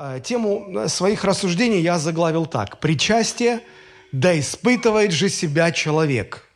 [0.00, 2.78] Э, тему своих рассуждений я заглавил так.
[2.78, 3.60] Причастие,
[4.12, 6.48] да испытывает же себя человек.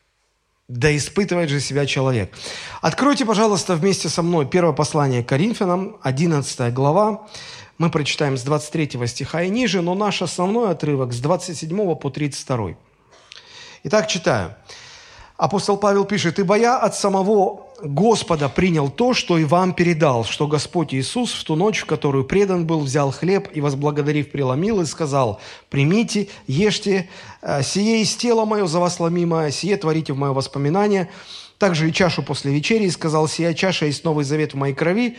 [0.68, 2.32] Да испытывает же себя человек.
[2.80, 7.26] Откройте, пожалуйста, вместе со мной первое послание к Коринфянам, 11 глава.
[7.78, 12.76] Мы прочитаем с 23 стиха и ниже, но наш основной отрывок с 27 по 32.
[13.82, 14.54] Итак, читаю.
[15.36, 20.46] Апостол Павел пишет, «Ибо я от самого Господа принял то, что и вам передал, что
[20.46, 24.86] Господь Иисус в ту ночь, в которую предан был, взял хлеб и, возблагодарив, преломил и
[24.86, 27.08] сказал, «Примите, ешьте,
[27.40, 31.10] э, сие из тела мое за вас ломимое, сие творите в мое воспоминание».
[31.58, 35.16] Также и чашу после вечери, и сказал, «Сия чаша есть новый завет в моей крови,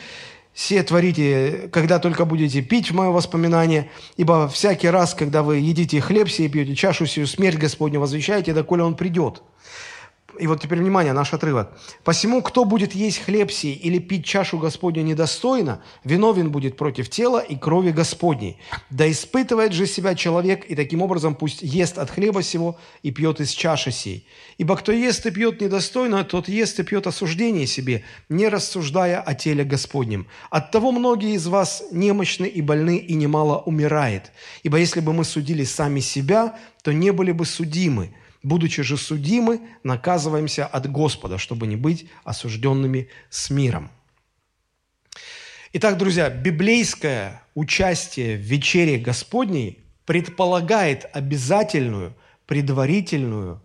[0.53, 5.99] все творите, когда только будете пить в мое воспоминание, ибо всякий раз, когда вы едите
[5.99, 9.43] хлеб сей, пьете чашу сию, смерть Господню возвещаете, доколе Он придет».
[10.39, 11.77] И вот теперь внимание, наш отрывок.
[12.03, 17.39] «Посему, кто будет есть хлеб сей или пить чашу Господню недостойно, виновен будет против тела
[17.39, 18.57] и крови Господней.
[18.89, 23.41] Да испытывает же себя человек, и таким образом пусть ест от хлеба сего и пьет
[23.41, 24.27] из чаши сей.
[24.57, 29.35] Ибо кто ест и пьет недостойно, тот ест и пьет осуждение себе, не рассуждая о
[29.35, 30.27] теле Господнем.
[30.49, 34.31] Оттого многие из вас немощны и больны, и немало умирает.
[34.63, 39.61] Ибо если бы мы судили сами себя, то не были бы судимы» будучи же судимы,
[39.83, 43.89] наказываемся от Господа, чтобы не быть осужденными с миром.
[45.71, 53.63] Итак, друзья, библейское участие в вечере Господней предполагает обязательную, предварительную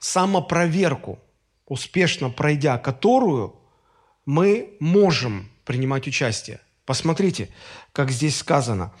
[0.00, 1.18] самопроверку,
[1.66, 3.56] успешно пройдя которую
[4.26, 6.60] мы можем принимать участие.
[6.84, 7.48] Посмотрите,
[7.92, 8.92] как здесь сказано.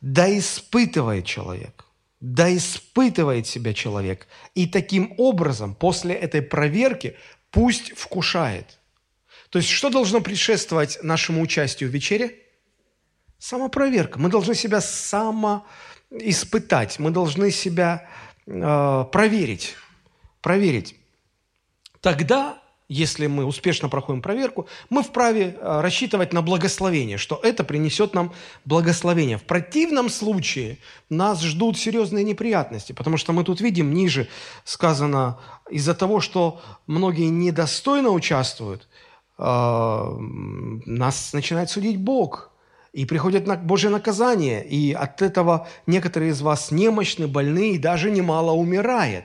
[0.00, 1.84] «Да испытывает человек,
[2.20, 4.26] да испытывает себя человек.
[4.54, 7.16] И таким образом, после этой проверки,
[7.50, 8.78] пусть вкушает.
[9.50, 12.36] То есть, что должно предшествовать нашему участию в вечере?
[13.38, 14.18] Самопроверка.
[14.18, 18.08] Мы должны себя самоиспытать, мы должны себя
[18.46, 19.76] э, проверить.
[20.42, 20.96] Проверить.
[22.00, 28.14] Тогда если мы успешно проходим проверку, мы вправе э, рассчитывать на благословение, что это принесет
[28.14, 28.32] нам
[28.64, 29.36] благословение.
[29.36, 30.78] В противном случае
[31.10, 34.28] нас ждут серьезные неприятности, потому что мы тут видим ниже
[34.64, 35.38] сказано,
[35.70, 38.88] из-за того, что многие недостойно участвуют,
[39.38, 39.42] э,
[40.86, 42.50] нас начинает судить Бог,
[42.94, 48.10] и приходит на Божье наказание, и от этого некоторые из вас немощны, больны и даже
[48.10, 49.24] немало умирает.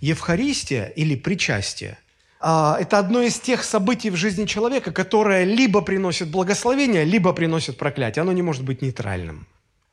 [0.00, 1.98] Евхаристия или причастие–
[2.40, 8.22] это одно из тех событий в жизни человека, которое либо приносит благословение, либо приносит проклятие.
[8.22, 9.46] Оно не может быть нейтральным.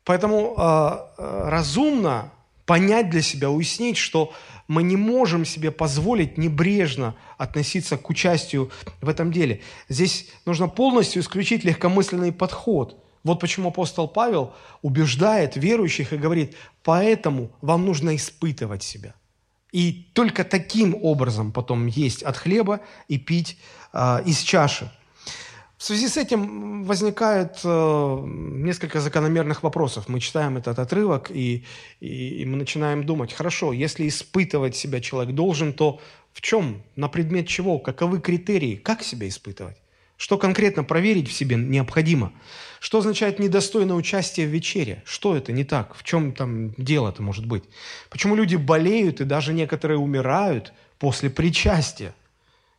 [0.03, 2.31] Поэтому а, а, разумно
[2.65, 4.31] понять для себя, уяснить, что
[4.67, 9.61] мы не можем себе позволить небрежно относиться к участию в этом деле.
[9.89, 13.03] Здесь нужно полностью исключить легкомысленный подход.
[13.23, 14.53] Вот почему апостол Павел
[14.83, 19.15] убеждает верующих и говорит, поэтому вам нужно испытывать себя–
[19.75, 23.57] и только таким образом потом есть от хлеба и пить
[23.91, 24.89] э, из чаши.
[25.77, 30.07] В связи с этим возникает э, несколько закономерных вопросов.
[30.07, 31.65] Мы читаем этот отрывок, и,
[31.99, 35.99] и, и мы начинаем думать, хорошо, если испытывать себя человек должен, то
[36.31, 39.75] в чем, на предмет чего, каковы критерии, как себя испытывать?
[40.17, 42.31] Что конкретно проверить в себе необходимо?
[42.79, 45.03] Что означает недостойное участие в вечере?
[45.05, 45.95] Что это не так?
[45.95, 47.63] В чем там дело-то может быть?
[48.09, 52.13] Почему люди болеют и даже некоторые умирают после причастия?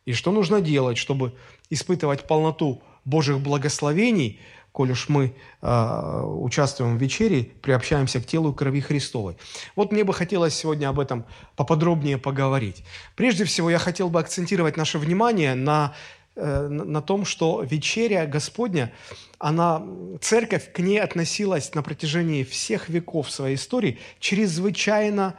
[0.05, 1.33] И что нужно делать, чтобы
[1.69, 4.39] испытывать полноту Божьих благословений,
[4.71, 9.35] коль уж мы э, участвуем в вечере, приобщаемся к телу и крови Христовой.
[9.75, 12.83] Вот мне бы хотелось сегодня об этом поподробнее поговорить.
[13.15, 15.95] Прежде всего, я хотел бы акцентировать наше внимание на
[16.37, 18.93] на том, что вечеря Господня,
[19.39, 19.83] она,
[20.21, 25.35] церковь к ней относилась на протяжении всех веков своей истории чрезвычайно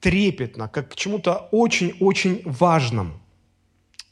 [0.00, 3.20] трепетно, как к чему-то очень-очень важному.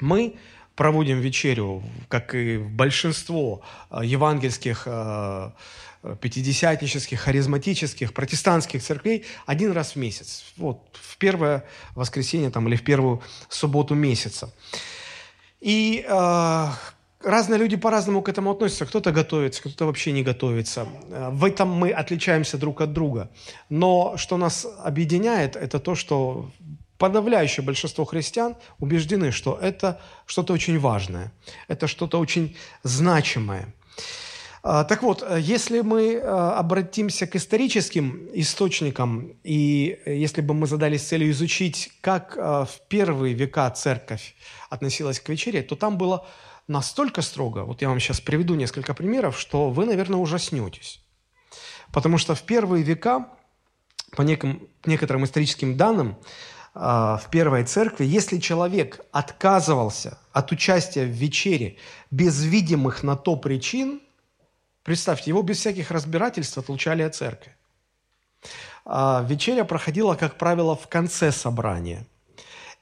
[0.01, 0.37] Мы
[0.75, 5.51] проводим вечерю, как и большинство э, евангельских, э,
[6.21, 10.45] пятидесятнических, харизматических, протестантских церквей один раз в месяц.
[10.57, 11.65] Вот, в первое
[11.95, 14.53] воскресенье там, или в первую субботу месяца.
[15.61, 16.67] И э,
[17.21, 18.87] разные люди по-разному к этому относятся.
[18.87, 20.87] Кто-то готовится, кто-то вообще не готовится.
[21.09, 23.31] В этом мы отличаемся друг от друга.
[23.69, 26.51] Но что нас объединяет, это то, что
[26.99, 31.33] подавляющее большинство христиан убеждены, что это что-то очень важное,
[31.69, 33.73] это что-то очень значимое.
[34.69, 41.05] А, так вот, если мы э, обратимся к историческим источникам, и если бы мы задались
[41.05, 44.35] целью изучить, как э, в первые века церковь
[44.69, 46.27] относилась к вечере, то там было
[46.67, 51.01] настолько строго, вот я вам сейчас приведу несколько примеров, что вы, наверное, ужаснетесь.
[51.93, 53.29] Потому что в первые века,
[54.17, 56.17] по неким, некоторым историческим данным,
[56.75, 61.77] в первой церкви, если человек отказывался от участия в вечере
[62.11, 64.01] без видимых на то причин,
[64.87, 67.55] представьте, его без всяких разбирательств отлучали от церкви.
[68.85, 72.07] А, вечеря проходила, как правило, в конце собрания.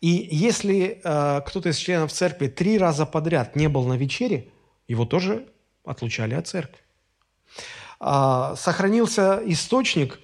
[0.00, 4.50] И если а, кто-то из членов церкви три раза подряд не был на вечере,
[4.86, 5.48] его тоже
[5.84, 6.78] отлучали от церкви.
[8.00, 10.20] Сохранился источник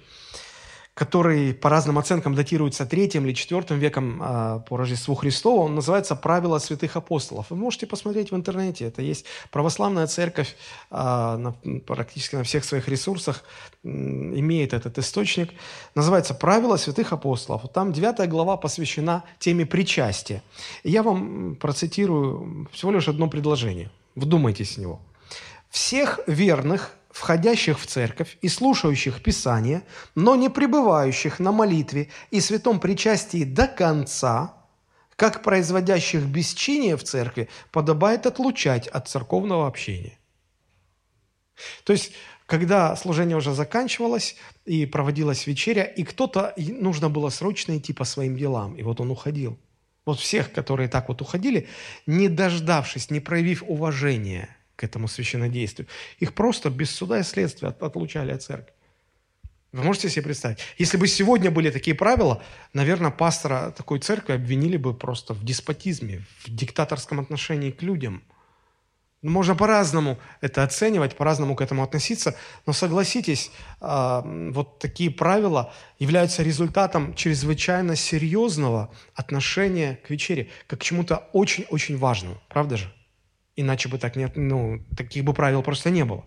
[0.93, 6.15] который по разным оценкам датируется третьим или четвертым веком а, по Рождеству Христову, он называется
[6.15, 7.47] «Правила святых апостолов».
[7.49, 8.85] Вы можете посмотреть в интернете.
[8.85, 10.55] Это есть православная церковь
[10.89, 13.43] а, на, практически на всех своих ресурсах
[13.83, 15.51] имеет этот источник.
[15.95, 17.71] Называется «Правила святых апостолов».
[17.73, 20.43] Там девятая глава посвящена теме причастия.
[20.83, 23.89] Я вам процитирую всего лишь одно предложение.
[24.15, 24.99] Вдумайтесь в него.
[25.69, 29.83] «Всех верных входящих в церковь и слушающих Писание,
[30.15, 34.53] но не пребывающих на молитве и святом причастии до конца,
[35.15, 40.17] как производящих бесчиние в церкви, подобает отлучать от церковного общения.
[41.83, 42.13] То есть,
[42.45, 44.35] когда служение уже заканчивалось
[44.65, 49.11] и проводилась вечеря, и кто-то, нужно было срочно идти по своим делам, и вот он
[49.11, 49.59] уходил.
[50.05, 51.67] Вот всех, которые так вот уходили,
[52.07, 55.87] не дождавшись, не проявив уважения– этому священнодействию.
[56.19, 58.73] Их просто без суда и следствия отлучали от церкви.
[59.71, 60.59] Вы можете себе представить?
[60.77, 62.43] Если бы сегодня были такие правила,
[62.73, 68.21] наверное, пастора такой церкви обвинили бы просто в деспотизме, в диктаторском отношении к людям.
[69.21, 72.35] Ну, можно по-разному это оценивать, по-разному к этому относиться,
[72.65, 80.83] но согласитесь, а, вот такие правила являются результатом чрезвычайно серьезного отношения к вечере, как к
[80.83, 82.41] чему-то очень-очень важному.
[82.49, 82.91] Правда же?
[83.61, 86.23] Иначе бы так нет, ну, таких бы правил просто не было.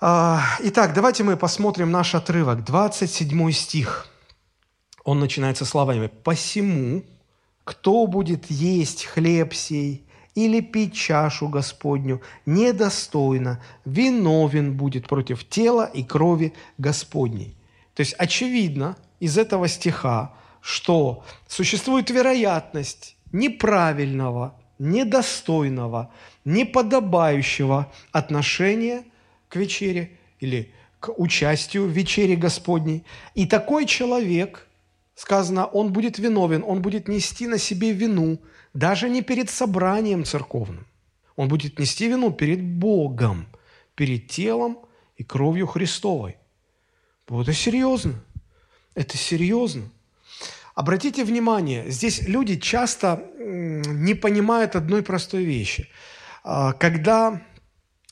[0.00, 2.64] А, итак, давайте мы посмотрим наш отрывок.
[2.64, 4.08] 27 стих.
[5.04, 7.04] Он начинается словами «Посему,
[7.64, 10.04] кто будет есть хлеб сей
[10.34, 17.56] или пить чашу Господню недостойно, виновен будет против тела и крови Господней».
[17.94, 26.12] То есть очевидно из этого стиха, что существует вероятность неправильного недостойного,
[26.44, 29.04] неподобающего отношения
[29.48, 33.04] к вечере или к участию в вечере Господней.
[33.34, 34.66] И такой человек,
[35.14, 38.38] сказано, он будет виновен, он будет нести на себе вину,
[38.74, 40.86] даже не перед собранием церковным.
[41.36, 43.46] Он будет нести вину перед Богом,
[43.94, 44.78] перед телом
[45.16, 46.36] и кровью Христовой.
[47.28, 48.14] Вот это серьезно.
[48.94, 49.90] Это серьезно.
[50.76, 55.88] Обратите внимание, здесь люди часто не понимают одной простой вещи.
[56.44, 57.42] А, когда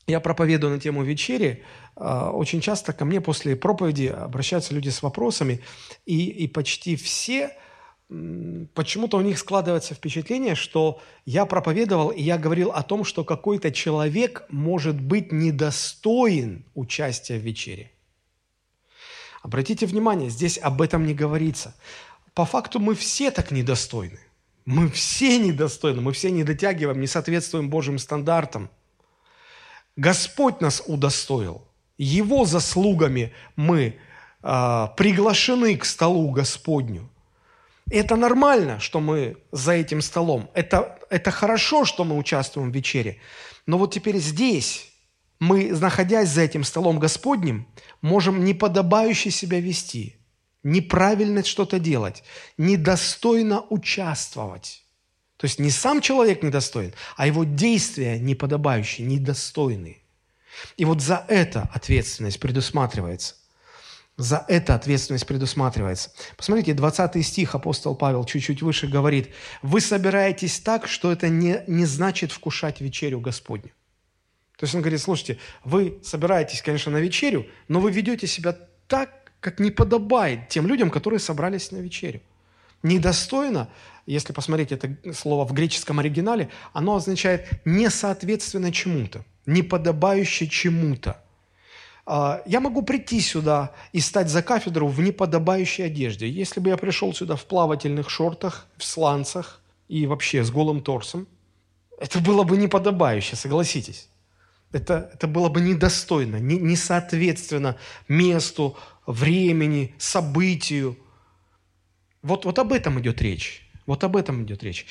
[0.06, 1.62] я проповедую на тему вечери,
[1.94, 5.60] а, очень часто ко мне после проповеди обращаются люди с вопросами,
[6.06, 7.50] и, и почти все
[8.08, 13.72] почему-то у них складывается впечатление, что я проповедовал, и я говорил о том, что какой-то
[13.72, 17.90] человек может быть недостоин участия в вечере.
[19.42, 21.74] Обратите внимание, здесь об этом не говорится
[22.34, 24.18] по факту мы все так недостойны.
[24.64, 28.70] Мы все недостойны, мы все не дотягиваем, не соответствуем Божьим стандартам.
[29.96, 31.68] Господь нас удостоил.
[31.96, 33.96] Его заслугами мы
[34.42, 37.08] э, приглашены к столу Господню.
[37.90, 40.50] это нормально, что мы за этим столом.
[40.54, 43.18] Это, это хорошо, что мы участвуем в вечере.
[43.66, 44.90] Но вот теперь здесь
[45.38, 47.68] мы, находясь за этим столом Господним,
[48.00, 50.16] можем неподобающе себя вести–
[50.64, 52.24] неправильно что-то делать,
[52.58, 54.84] недостойно участвовать.
[55.36, 59.98] То есть не сам человек недостоин, а его действия неподобающие, недостойные.
[60.76, 63.34] И вот за это ответственность предусматривается.
[64.16, 66.12] За это ответственность предусматривается.
[66.36, 71.84] Посмотрите, 20 стих апостол Павел чуть-чуть выше говорит, «Вы собираетесь так, что это не, не
[71.84, 73.72] значит вкушать вечерю Господню».
[74.56, 78.56] То есть он говорит, слушайте, вы собираетесь, конечно, на вечерю, но вы ведете себя
[78.86, 82.22] так, как не подобает тем людям, которые собрались на вечерю.
[82.82, 83.68] Недостойно,
[84.06, 91.22] если посмотреть это слово в греческом оригинале, оно означает несоответственно чему-то, неподобающе чему-то.
[92.06, 96.26] А, я могу прийти сюда и стать за кафедру в неподобающей одежде.
[96.26, 101.28] Если бы я пришел сюда в плавательных шортах, в сланцах и вообще с голым торсом,
[102.00, 104.08] это было бы неподобающе, согласитесь.
[104.72, 107.76] Это, это было бы недостойно, не, не соответственно
[108.08, 110.96] месту, времени, событию.
[112.22, 113.68] Вот, вот об этом идет речь.
[113.86, 114.86] Вот об этом идет речь.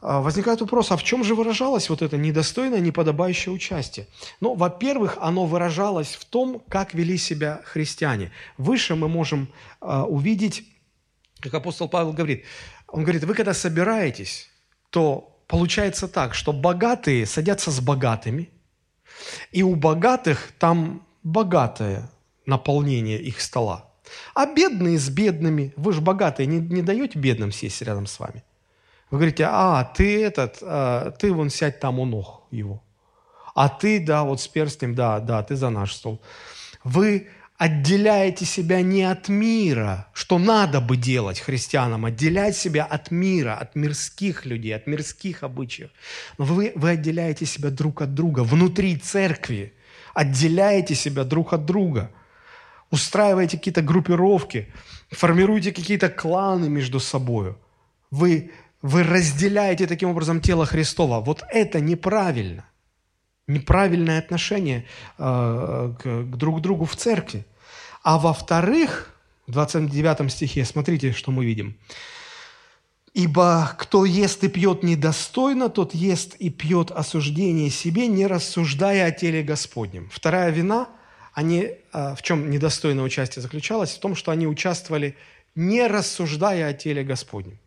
[0.00, 4.06] а, возникает вопрос, а в чем же выражалось вот это недостойное, неподобающее участие?
[4.40, 8.32] Ну, во-первых, оно выражалось в том, как вели себя христиане.
[8.58, 9.48] Выше мы можем
[9.80, 10.64] э, увидеть,
[11.40, 12.44] как апостол Павел говорит,
[12.88, 14.48] он говорит, вы когда собираетесь,
[14.90, 18.50] то получается так, что богатые садятся с богатыми,
[19.50, 22.10] и у богатых там богатое
[22.46, 23.90] наполнение их стола.
[24.34, 28.44] А бедные с бедными, вы же богатые, не, не даете бедным сесть рядом с вами–
[29.12, 32.82] вы говорите, а, ты этот, а, ты вон сядь там у ног его.
[33.54, 36.22] А ты, да, вот с перстнем, да, да, ты за наш стол.
[36.82, 43.54] Вы отделяете себя не от мира, что надо бы делать христианам, отделять себя от мира,
[43.56, 45.90] от мирских людей, от мирских обычаев.
[46.38, 49.74] Но вы, вы отделяете себя друг от друга внутри церкви,
[50.14, 52.10] отделяете себя друг от друга,
[52.92, 54.72] устраиваете какие-то группировки,
[55.10, 57.56] формируете какие-то кланы между собой.
[58.12, 61.20] Вы вы разделяете таким образом тело Христова.
[61.20, 62.64] Вот это неправильно.
[63.46, 64.86] Неправильное отношение
[65.18, 67.46] э, к, к друг другу в церкви.
[68.02, 69.14] А во-вторых,
[69.46, 71.76] в 29 стихе, смотрите, что мы видим.
[73.14, 79.10] «Ибо кто ест и пьет недостойно, тот ест и пьет осуждение себе, не рассуждая о
[79.10, 80.08] теле Господнем».
[80.10, 80.88] Вторая вина,
[81.32, 83.92] они, э, в чем недостойное участие заключалось?
[83.92, 85.16] В том, что они участвовали,
[85.54, 87.58] не рассуждая о теле Господнем.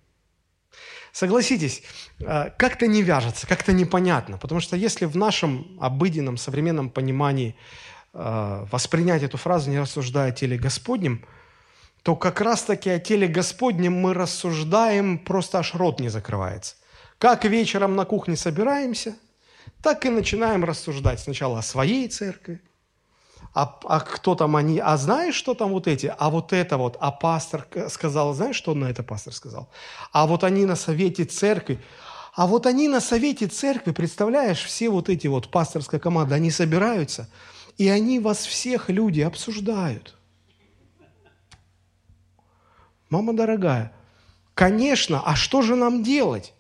[1.12, 1.82] Согласитесь,
[2.20, 7.56] э, как-то не вяжется, как-то непонятно, потому что если в нашем обыденном, современном понимании
[8.14, 11.26] э, воспринять эту фразу, не рассуждая о теле Господнем,
[12.04, 16.76] то как раз-таки о теле Господнем мы рассуждаем, просто аж рот не закрывается.
[17.18, 19.16] Как вечером на кухне собираемся,
[19.82, 22.62] так и начинаем рассуждать сначала о своей церкви,
[23.56, 26.98] а, а кто там они, а знаешь, что там вот эти, а вот это вот,
[27.00, 29.70] а пастор сказал, знаешь, что на это пастор сказал?
[30.12, 31.80] А вот они на совете церкви,
[32.36, 37.30] а вот они на совете церкви, представляешь, все вот эти вот пасторская команда, они собираются,
[37.78, 40.18] и они вас всех люди обсуждают.
[43.10, 43.94] Мама дорогая,
[44.54, 46.54] конечно, а что же нам делать?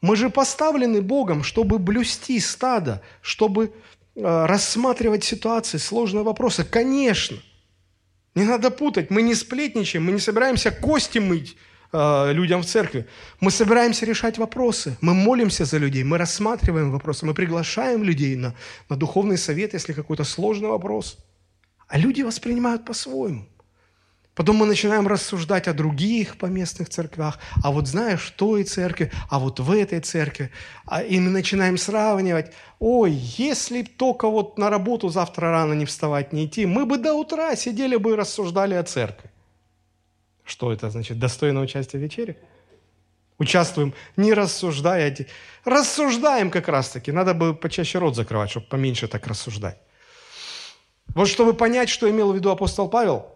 [0.00, 3.72] Мы же поставлены Богом, чтобы блюсти стадо, чтобы
[4.14, 6.64] рассматривать ситуации, сложные вопросы.
[6.64, 7.38] Конечно.
[8.34, 9.10] Не надо путать.
[9.10, 11.56] Мы не сплетничаем, мы не собираемся кости мыть
[11.92, 13.06] э, людям в церкви.
[13.40, 14.96] Мы собираемся решать вопросы.
[15.00, 18.54] Мы молимся за людей, мы рассматриваем вопросы, мы приглашаем людей на,
[18.88, 21.18] на духовный совет, если какой-то сложный вопрос.
[21.88, 23.46] А люди воспринимают по-своему.
[24.34, 29.38] Потом мы начинаем рассуждать о других поместных церквях, а вот знаешь, в той церкви, а
[29.38, 30.50] вот в этой церкви.
[30.86, 32.52] А, и мы начинаем сравнивать.
[32.78, 37.12] Ой, если только вот на работу завтра рано не вставать, не идти, мы бы до
[37.12, 39.30] утра сидели бы и рассуждали о церкви.
[40.44, 41.18] Что это значит?
[41.18, 42.38] Достойное участие в вечере?
[43.36, 45.14] Участвуем, не рассуждая.
[45.64, 47.12] Рассуждаем как раз-таки.
[47.12, 49.78] Надо бы почаще рот закрывать, чтобы поменьше так рассуждать.
[51.14, 53.26] Вот чтобы понять, что имел в виду апостол Павел–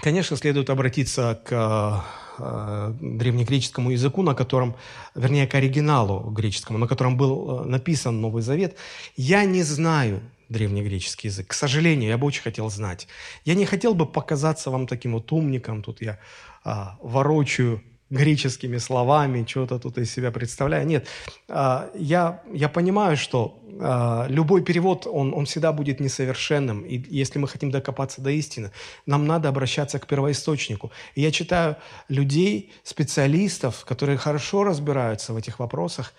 [0.00, 2.04] Конечно, следует обратиться к
[2.38, 4.76] э, древнегреческому языку, на котором,
[5.14, 8.76] вернее, к оригиналу греческому, на котором был э, написан Новый Завет.
[9.16, 11.48] Я не знаю древнегреческий язык.
[11.48, 13.08] К сожалению, я бы очень хотел знать.
[13.44, 15.82] Я не хотел бы показаться вам таким вот умником.
[15.82, 16.18] Тут я
[16.64, 20.86] а, ворочаю греческими словами, что-то тут из себя представляю.
[20.86, 21.06] Нет,
[21.48, 23.62] а, я, я понимаю, что
[24.28, 26.82] любой перевод, он, он всегда будет несовершенным.
[26.82, 28.72] И если мы хотим докопаться до истины,
[29.06, 30.90] нам надо обращаться к первоисточнику.
[31.14, 31.76] И я читаю
[32.08, 36.14] людей, специалистов, которые хорошо разбираются в этих вопросах,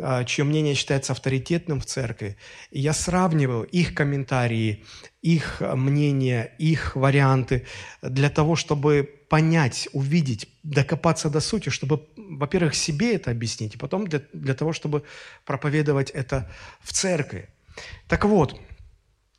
[0.00, 2.36] а, чье мнение считается авторитетным в церкви.
[2.70, 4.84] И я сравниваю их комментарии,
[5.22, 7.66] их мнения, их варианты
[8.02, 14.06] для того, чтобы понять, увидеть, докопаться до сути, чтобы, во-первых, себе это объяснить, и потом
[14.06, 15.02] для, для того, чтобы
[15.44, 16.48] проповедовать это
[16.80, 17.48] в церкви.
[18.06, 18.56] Так вот,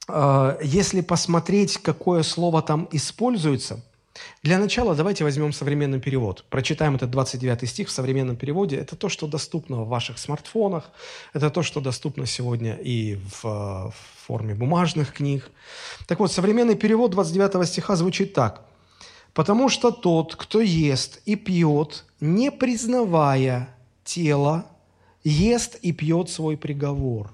[0.10, 3.86] а, если посмотреть, какое слово там используется–
[4.44, 6.46] для начала давайте возьмем современный перевод.
[6.50, 8.78] Прочитаем этот 29 стих в современном переводе.
[8.78, 10.90] Это то, что доступно в ваших смартфонах,
[11.34, 15.52] это то, что доступно сегодня и в, в форме бумажных книг.
[16.08, 18.62] Так вот, современный перевод 29 стиха звучит так.
[19.36, 23.70] «Потому что тот, кто ест и пьет, не признавая
[24.04, 24.66] тело,
[25.24, 27.32] ест и пьет свой приговор».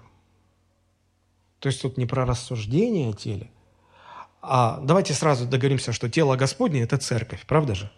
[1.60, 3.50] То есть тут не про рассуждение о теле–
[4.42, 7.92] а давайте сразу договоримся, что тело Господне– это церковь, правда же?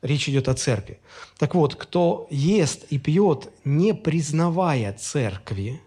[0.00, 1.00] Речь идет о церкви.
[1.38, 5.80] Так вот, кто ест и пьет, не признавая церкви,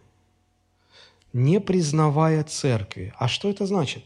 [1.33, 3.13] не признавая церкви.
[3.17, 4.03] А что это значит?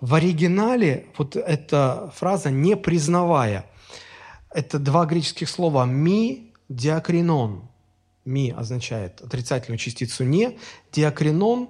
[0.00, 3.64] В оригинале вот эта фраза «не признавая»–
[4.54, 7.68] это два греческих слова «ми» диакринон.
[8.24, 10.58] ми означает отрицательную частицу «не»,
[10.92, 11.68] диакринон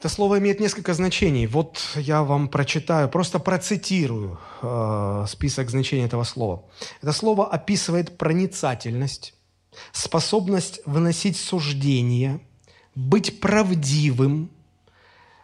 [0.00, 1.46] это слово имеет несколько значений.
[1.46, 6.64] Вот я вам прочитаю, просто процитирую э, список значений этого слова.
[7.02, 9.34] Это слово описывает проницательность,
[9.92, 12.40] способность выносить суждения,
[12.94, 14.50] быть правдивым.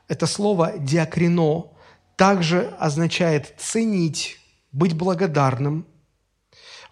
[0.08, 1.72] Это слово «диакрино»
[2.16, 4.38] также означает ценить,
[4.72, 5.86] быть благодарным.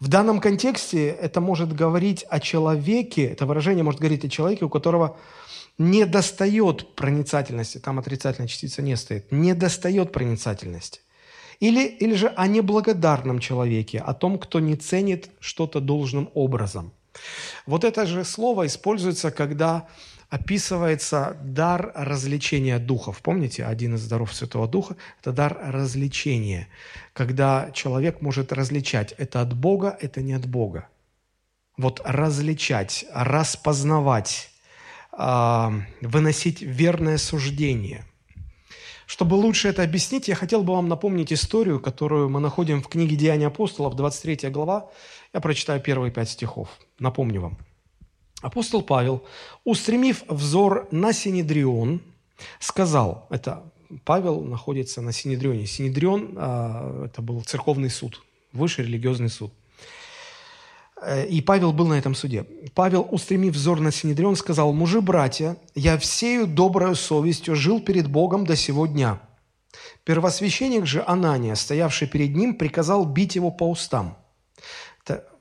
[0.00, 4.68] В данном контексте это может говорить о человеке, это выражение может говорить о человеке, у
[4.68, 5.16] которого
[5.78, 11.00] не достает проницательности, там отрицательная частица не стоит, не достает проницательности.
[11.60, 16.92] Или, или же о неблагодарном человеке, о том, кто не ценит что-то должным образом.
[17.66, 19.88] Вот это же слово используется, когда
[20.34, 23.22] описывается дар развлечения духов.
[23.22, 26.66] Помните, один из даров Святого Духа– это дар развлечения,
[27.12, 30.88] когда человек может различать, это от Бога, это не от Бога.
[31.76, 34.50] Вот различать, распознавать,
[35.12, 38.04] а, выносить верное суждение.
[39.06, 43.14] Чтобы лучше это объяснить, я хотел бы вам напомнить историю, которую мы находим в книге
[43.14, 44.90] «Деяния апостолов», 23 глава.
[45.32, 46.68] Я прочитаю первые пять стихов.
[46.98, 47.58] Напомню вам.
[48.44, 49.24] Апостол Павел,
[49.64, 52.00] устремив взор на Синедрион,
[52.60, 53.62] сказал, это
[54.04, 55.66] Павел находится на Синедрионе.
[55.66, 58.22] Синедрион а,– это был церковный суд,
[58.52, 59.52] высший религиозный суд–
[61.04, 62.46] Э, и Павел был на этом суде.
[62.74, 68.46] Павел, устремив взор на Синедрион, сказал, «Мужи, братья, я всею доброю совестью жил перед Богом
[68.46, 69.20] до сего дня».
[70.04, 74.16] Первосвященник же Анания, стоявший перед ним, приказал бить его по устам.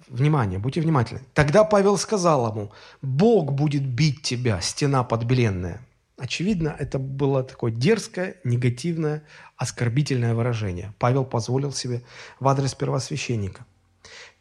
[0.08, 1.22] Внимание, будьте внимательны.
[1.34, 5.82] Тогда Павел сказал ему, «Бог будет бить тебя, стена подбеленная».
[6.18, 9.24] Очевидно, это было такое дерзкое, негативное,
[9.58, 10.94] оскорбительное выражение.
[11.00, 12.04] Павел позволил себе
[12.40, 13.66] в адрес первосвященника.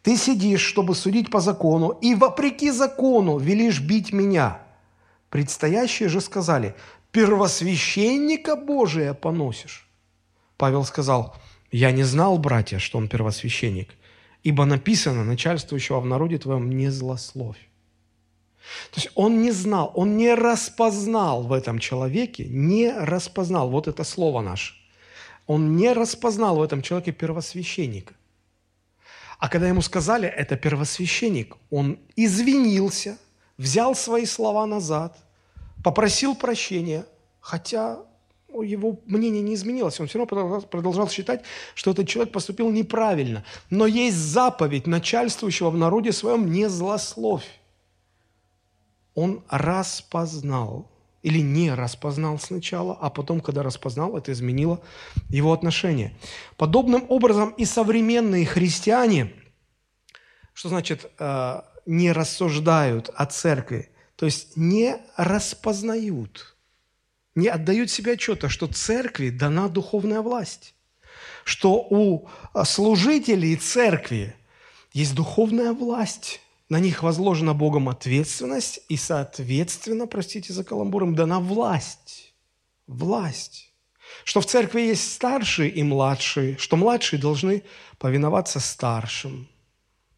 [0.02, 4.61] Ты сидишь, чтобы судить по закону, и вопреки закону велишь бить меня.
[5.31, 6.75] Предстоящие же сказали,
[7.12, 9.88] первосвященника Божия поносишь.
[10.57, 11.37] Павел сказал,
[11.71, 13.94] я не знал, братья, что он первосвященник,
[14.42, 17.68] ибо написано начальствующего в народе твоем не злословь.
[18.92, 24.05] То есть он не знал, он не распознал в этом человеке, не распознал, вот это
[24.05, 24.74] слово наше,
[25.46, 28.14] он не распознал в этом человеке первосвященника.
[29.38, 33.18] А когда ему сказали, это первосвященник, он извинился,
[33.59, 35.18] взял свои слова назад,
[35.83, 37.05] попросил прощения,
[37.40, 37.98] хотя
[38.61, 41.43] его мнение не изменилось, он все равно продолжал считать,
[41.75, 43.45] что этот человек поступил неправильно.
[43.71, 47.47] Но есть заповедь начальствующего в народе своем не злословь.
[49.15, 50.91] Он распознал
[51.23, 54.81] или не распознал сначала, а потом, когда распознал, это изменило
[55.29, 56.17] его отношение.
[56.57, 59.33] Подобным образом и современные христиане,
[60.53, 66.52] что значит э, не рассуждают о церкви, то есть не распознают,
[67.35, 70.75] не отдают себе отчета, что церкви дана духовная власть,
[71.45, 72.29] что у
[72.64, 74.37] служителей церкви
[74.92, 82.35] есть духовная власть, на них возложена Богом ответственность, и, соответственно, простите за каламбур, дана власть.
[82.87, 83.73] Власть.
[84.25, 87.62] Что в церкви есть старшие и младшие, что младшие должны
[87.99, 89.49] повиноваться старшим.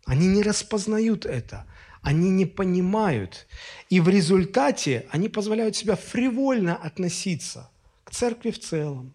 [0.05, 1.67] Они не распознают это,
[2.05, 3.47] они не понимают.
[3.89, 7.71] И в результате они позволяют себя фривольно относиться
[8.05, 9.15] к церкви в целом,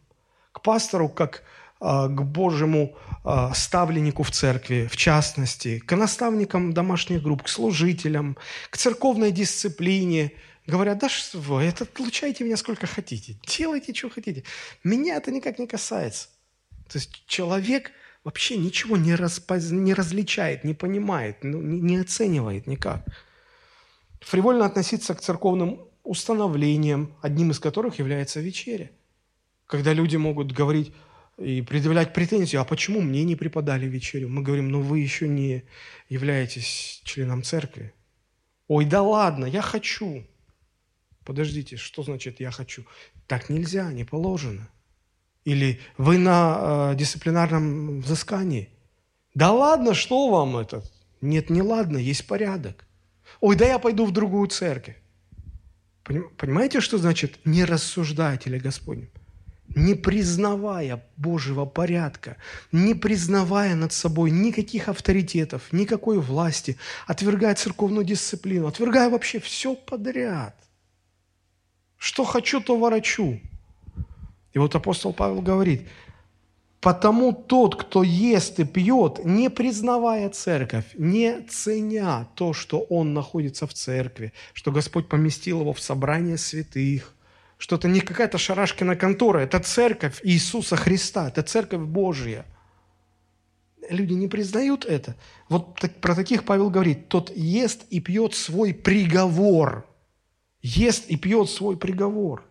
[0.52, 1.44] к пастору как
[1.80, 8.38] а, к Божьему а, ставленнику в церкви, в частности, к наставникам домашних групп, к служителям,
[8.72, 10.34] к церковной дисциплине.
[10.66, 14.44] Говорят, да что вы, это отлучайте меня сколько хотите, делайте, что хотите.
[14.84, 16.30] Меня это никак не касается.
[16.90, 17.92] То есть человек
[18.24, 19.72] вообще ничего не, распоз...
[19.72, 23.06] не различает, не понимает, ну, не, не оценивает никак.
[24.22, 28.92] Фривольно относиться к церковным установлениям, одним из которых является вечеря.
[29.66, 30.94] Когда люди могут говорить,
[31.40, 34.30] и предъявлять претензию, а почему мне не преподали вечерю?
[34.30, 35.64] Мы говорим, ну вы еще не
[36.10, 37.94] являетесь членом церкви.
[38.68, 40.28] Ой, да ладно, я хочу.
[41.24, 42.86] Подождите, что значит я хочу?
[43.28, 44.70] Так нельзя, не положено.
[45.46, 48.70] Или вы на э, дисциплинарном взыскании.
[49.34, 50.84] Да ладно, что вам это?
[51.22, 52.86] Нет, не ладно, есть порядок.
[53.40, 54.98] Ой, да я пойду в другую церковь.
[56.04, 59.10] Понимаете, что значит не рассуждайте ли Господнем?
[59.76, 62.38] не признавая Божьего порядка,
[62.72, 70.56] не признавая над собой никаких авторитетов, никакой власти, отвергая церковную дисциплину, отвергая вообще все подряд.
[71.98, 73.40] Что хочу, то ворочу.
[74.54, 75.88] И вот апостол Павел говорит,
[76.82, 83.68] Потому тот, кто ест и пьет, не признавая церковь, не ценя то, что он находится
[83.68, 87.14] в церкви, что Господь поместил его в собрание святых,
[87.58, 92.46] что это не какая-то шарашкина контора, это церковь Иисуса Христа, это церковь Божья.
[93.90, 95.18] Люди не признают это.
[95.50, 99.86] Вот так, про таких Павел говорит, тот ест и пьет свой приговор.
[100.62, 102.49] Ест и пьет свой приговор.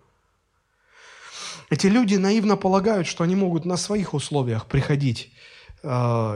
[1.70, 5.32] Эти люди наивно полагают, что они могут на своих условиях приходить
[5.82, 5.88] э,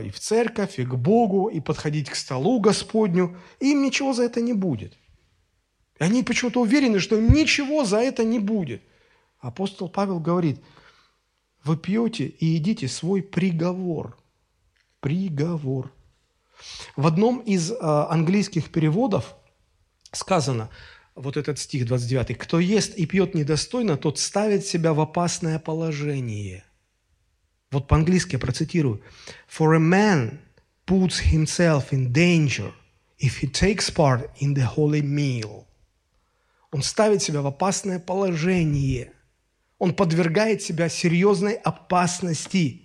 [0.05, 3.37] и в церковь, и к Богу, и подходить к столу Господню.
[3.59, 4.99] И им ничего за это не будет.
[5.99, 8.83] И они почему-то уверены, что им ничего за это не будет.
[9.40, 10.61] Апостол Павел говорит,
[11.64, 14.18] вы пьете и едите свой приговор.
[15.01, 15.92] Приговор.
[16.95, 19.35] В одном из э, английских переводов
[20.12, 20.68] сказано–
[21.14, 22.37] вот этот стих 29.
[22.38, 26.64] «Кто ест и пьет недостойно, тот ставит себя в опасное положение».
[27.70, 29.03] Вот по-английски я процитирую.
[29.48, 30.38] «For a man
[30.87, 32.72] puts himself in danger
[33.18, 35.64] if he takes part in the holy meal».
[36.70, 39.12] Он ставит себя в опасное положение.
[39.79, 42.83] Он подвергает себя серьезной опасности.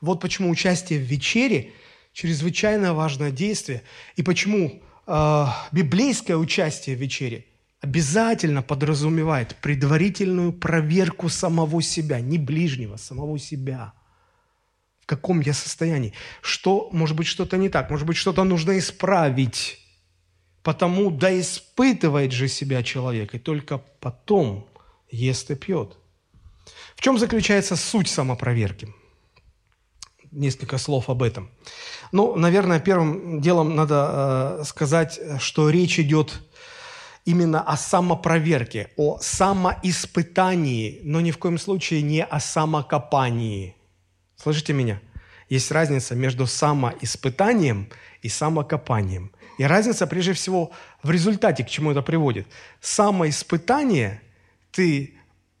[0.00, 1.72] Вот почему участие в вечере–
[2.12, 3.84] чрезвычайно важное действие,
[4.16, 7.46] и почему э, библейское участие в вечере–
[7.82, 13.92] обязательно подразумевает предварительную проверку самого себя, не ближнего, самого себя.
[15.00, 16.14] В каком я состоянии?
[16.40, 19.80] Что, может быть, что-то не так, может быть, что-то нужно исправить.
[20.62, 24.68] Потому да испытывает же себя человек, и только потом
[25.10, 25.96] ест и пьет.
[26.94, 28.94] В чем заключается суть самопроверки?
[30.30, 31.50] Несколько слов об этом.
[32.12, 36.40] Ну, наверное, первым делом надо э, сказать, что речь идет
[37.24, 43.76] именно о самопроверке, о самоиспытании, но ни в коем случае не о самокопании.
[44.36, 45.00] Слышите меня?
[45.48, 47.88] Есть разница между самоиспытанием
[48.22, 49.32] и самокопанием.
[49.58, 52.46] И разница прежде всего в результате, к чему это приводит.
[52.80, 54.20] Самоиспытание–
[54.72, 55.14] ты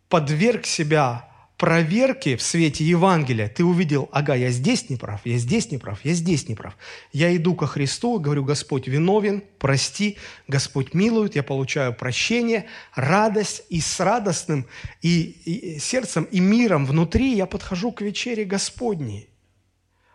[0.08, 1.28] подверг себя
[1.62, 6.04] проверки в свете Евангелия ты увидел, ага, я здесь не прав, я здесь не прав,
[6.04, 6.76] я здесь не прав.
[7.12, 13.80] Я иду ко Христу, говорю, Господь виновен, прости, Господь милует, я получаю прощение, радость, и
[13.80, 14.66] с радостным
[15.02, 19.28] и, и сердцем, и миром внутри я подхожу к вечере Господней.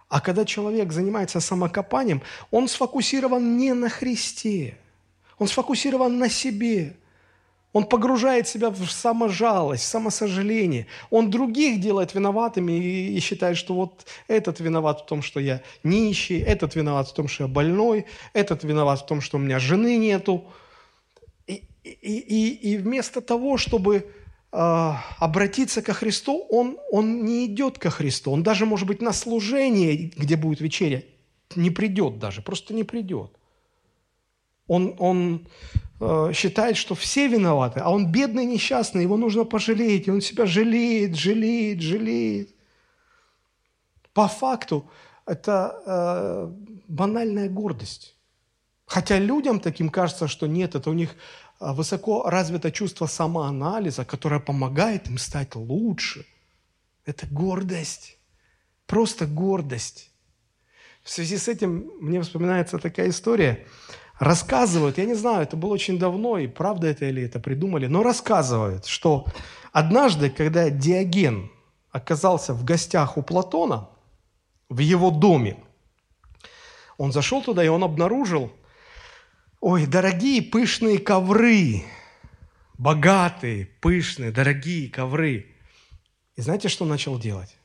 [0.10, 4.78] А когда человек занимается самокопанием, он сфокусирован не на Христе,
[5.38, 6.98] он сфокусирован на себе–
[7.74, 10.88] он погружает себя в саможалость, самосожаление.
[11.10, 15.62] Он других делает виноватыми и, и считает, что вот этот виноват в том, что я
[15.84, 19.60] нищий, этот виноват в том, что я больной, этот виноват в том, что у меня
[19.60, 20.46] жены нету.
[21.46, 23.96] И, и, и, и вместо того, чтобы
[24.52, 28.32] э, обратиться ко Христу, он, он не идет ко Христу.
[28.32, 31.04] Он даже, может быть, на служение, где будет вечеря,
[31.56, 33.37] не придет даже, просто не придет.
[34.68, 35.48] Он, он
[36.00, 40.46] э, считает, что все виноваты, а он бедный, несчастный, его нужно пожалеть, и он себя
[40.46, 42.50] жалеет, жалеет, жалеет.
[44.14, 44.90] По факту
[45.26, 46.52] это э,
[46.88, 48.16] банальная гордость.
[48.86, 51.16] Хотя людям таким кажется, что нет, это у них
[51.60, 56.26] э, высоко развито чувство самоанализа, которое помогает им стать лучше.
[57.06, 58.18] Это гордость,
[58.86, 60.12] просто гордость.
[61.04, 63.66] В связи с этим мне вспоминается такая история–
[64.20, 68.04] рассказывают, я не знаю, это было очень давно, и правда это или это придумали, но
[68.04, 69.26] рассказывают, что
[69.72, 71.52] однажды, когда Диоген
[71.92, 73.90] оказался в гостях у Платона,
[74.70, 75.58] в его доме,
[76.98, 78.52] он зашел туда, и он обнаружил,
[79.62, 81.84] ой, дорогие пышные ковры,
[82.78, 85.56] богатые, пышные, дорогие ковры.
[86.36, 87.57] И знаете, что он начал делать?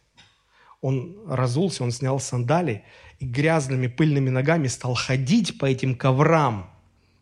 [0.83, 2.85] Он разулся, он снял сандали
[3.21, 6.71] и грязными пыльными ногами стал ходить по этим коврам,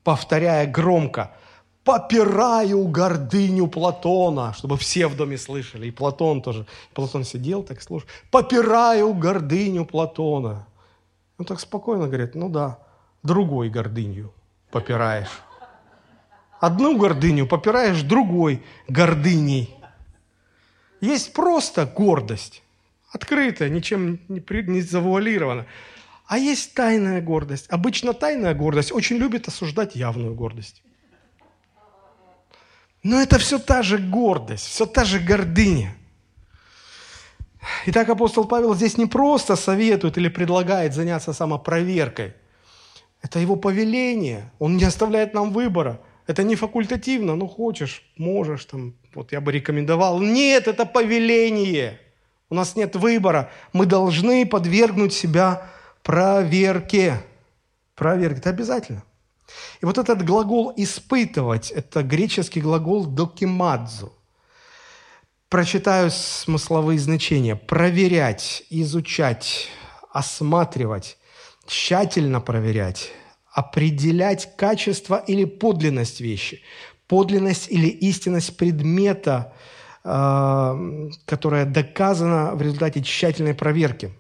[0.03, 1.37] повторяя громко
[1.85, 6.67] «Попираю гордыню Платона», чтобы все в доме слышали, и Платон тоже.
[6.95, 10.67] Платон сидел так слушал «Попираю гордыню Платона».
[11.39, 12.79] Он так спокойно говорит, ну да,
[13.23, 14.33] другой гордынью
[14.71, 15.41] попираешь.
[16.61, 19.75] Одну гордыню попираешь другой гордыней.
[21.01, 22.63] Есть просто гордость
[23.11, 25.67] открытая, ничем не, при, не завуалирована.
[26.27, 27.67] А есть тайная гордость.
[27.69, 30.83] Обычно тайная гордость очень любит осуждать явную гордость.
[33.03, 35.95] Но это все та же гордость, все та же гордыня.
[37.87, 42.35] Итак, апостол Павел здесь не просто советует или предлагает заняться самопроверкой.
[43.23, 44.51] Это его повеление.
[44.59, 46.01] Он не оставляет нам выбора.
[46.27, 47.37] Это не факультативно.
[47.37, 50.21] Ну, хочешь, можешь, там, вот я бы рекомендовал.
[50.21, 51.99] Нет, это повеление.
[52.51, 53.51] У нас нет выбора.
[53.73, 55.71] Мы должны подвергнуть себя
[56.03, 57.23] проверке.
[57.95, 58.41] Проверке.
[58.41, 59.05] Это обязательно.
[59.81, 64.13] И вот этот глагол «испытывать»– это греческий глагол «докимадзу».
[65.49, 67.57] Прочитаю смысловые значения.
[67.57, 69.69] Проверять, изучать,
[70.13, 71.19] осматривать,
[71.67, 73.11] тщательно проверять,
[73.53, 76.63] определять качество или подлинность вещи,
[77.09, 79.53] подлинность или истинность предмета,
[80.05, 84.13] э, которая доказана в результате тщательной проверки.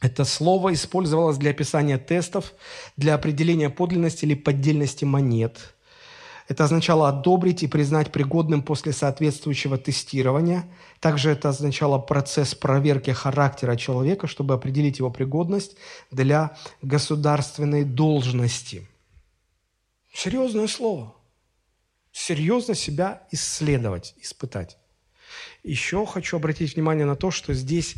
[0.00, 2.52] Это слово использовалось для описания тестов,
[2.96, 5.74] для определения подлинности или поддельности монет.
[6.48, 10.64] Это означало одобрить и признать пригодным после соответствующего тестирования.
[10.98, 15.76] Также это означало процесс проверки характера человека, чтобы определить его пригодность
[16.10, 18.88] для государственной должности.
[20.14, 21.14] Серьезное слово.
[22.12, 24.77] Серьезно себя исследовать, испытать.
[25.62, 27.96] Еще хочу обратить внимание на то, что здесь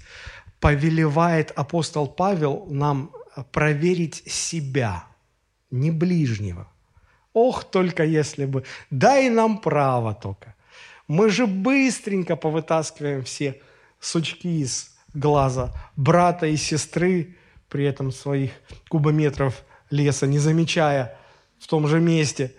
[0.61, 3.11] повелевает апостол Павел нам
[3.53, 5.05] проверить себя,
[5.71, 6.69] не ближнего.
[7.33, 8.65] Ох, только если бы.
[8.91, 10.55] Дай нам право только.
[11.07, 13.61] Мы же быстренько повытаскиваем все
[14.01, 17.37] сучки из глаза брата и сестры,
[17.69, 18.53] при этом своих
[18.89, 21.17] кубометров леса, не замечая
[21.59, 22.55] в том же месте.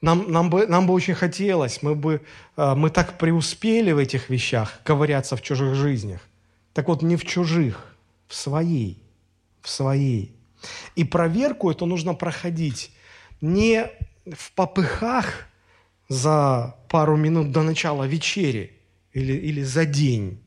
[0.00, 2.20] Нам, нам, бы, нам бы очень хотелось, мы бы
[2.56, 6.20] э, мы так преуспели в этих вещах, ковыряться в чужих жизнях.
[6.72, 7.96] Так вот, не в чужих,
[8.28, 9.02] в своей,
[9.60, 10.36] в своей.
[10.94, 12.92] И проверку эту нужно проходить
[13.40, 13.90] не
[14.26, 15.46] в попыхах
[16.08, 18.72] за пару минут до начала вечери
[19.12, 20.40] или, или за день,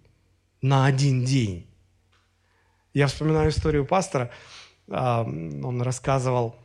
[0.61, 1.67] на один день.
[2.93, 4.31] Я вспоминаю историю пастора,
[4.87, 6.55] он рассказывал,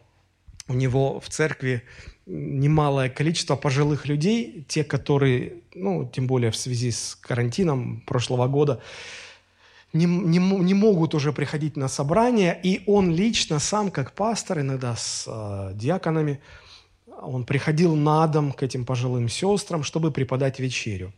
[0.68, 1.83] у него в церкви
[2.26, 8.83] немалое количество пожилых людей, те, которые, ну, тем более в связи с карантином прошлого года,
[9.92, 14.96] не, не, не могут уже приходить на собрания, и он лично сам, как пастор, иногда
[14.96, 16.40] с э, диаконами,
[17.22, 21.12] он приходил на дом к этим пожилым сестрам, чтобы преподать вечерю.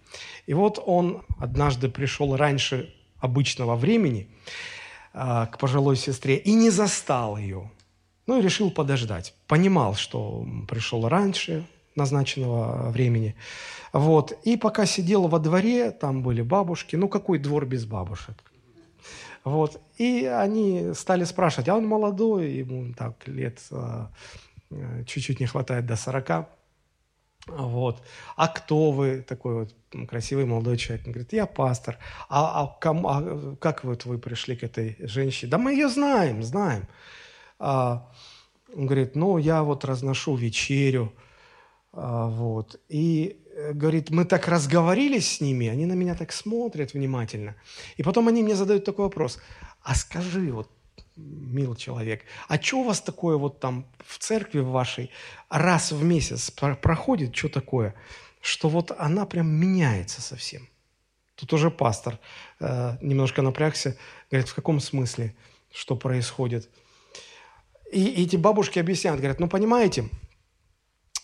[0.46, 4.28] И вот он однажды пришел раньше обычного времени
[5.14, 7.70] э, к пожилой сестре и не застал ее.
[8.28, 9.34] Ну и решил подождать.
[9.46, 11.64] Понимал, что пришел раньше
[11.96, 13.34] назначенного времени.
[13.94, 14.32] Вот.
[14.44, 16.94] И пока сидел во дворе, там были бабушки.
[16.94, 18.34] Ну, какой двор без бабушек?
[19.44, 19.80] Вот.
[19.96, 24.10] И они стали спрашивать, а он молодой, ему так лет а,
[24.70, 26.46] э, чуть-чуть не хватает до 40.
[27.46, 28.02] Вот.
[28.36, 29.22] А кто вы?
[29.22, 31.06] Такой вот красивый молодой человек.
[31.06, 31.96] Он говорит, я пастор.
[32.28, 35.50] А, а, кому, а как вот вы пришли к этой женщине?
[35.50, 36.86] Да мы ее знаем, знаем.
[37.58, 38.10] А,
[38.74, 41.12] он говорит, ну, я вот разношу вечерю.
[41.92, 42.80] А, вот.
[42.88, 47.56] И Э, говорит, мы так разговорились с ними, они на меня так смотрят внимательно.
[47.96, 49.40] И потом они мне задают такой вопрос,
[49.82, 50.70] а скажи, вот,
[51.16, 55.10] мил человек, а что у вас такое вот там в церкви вашей
[55.48, 57.94] раз в месяц проходит, что такое,
[58.40, 60.68] что вот она прям меняется совсем?
[61.34, 62.20] Тут уже пастор
[62.60, 63.96] э, немножко напрягся,
[64.30, 65.34] говорит, в каком смысле,
[65.72, 66.70] что происходит?
[67.90, 70.09] И, и эти бабушки объясняют, говорят, ну понимаете,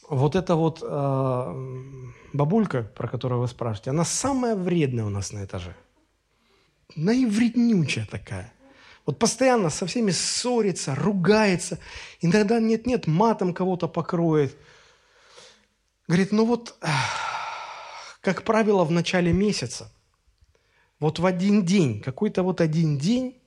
[0.08, 1.82] вот эта вот э,
[2.32, 5.76] бабулька, про которую вы спрашиваете, она самая вредная у нас на этаже.
[6.96, 8.52] Наивреднючая такая.
[9.04, 11.78] Вот постоянно со всеми ссорится, ругается.
[12.20, 14.56] Иногда нет-нет, матом кого-то покроет.
[16.08, 16.76] Говорит, ну вот,
[18.22, 19.92] как правило, в начале месяца,
[21.00, 23.38] вот в один день, какой-то вот один день,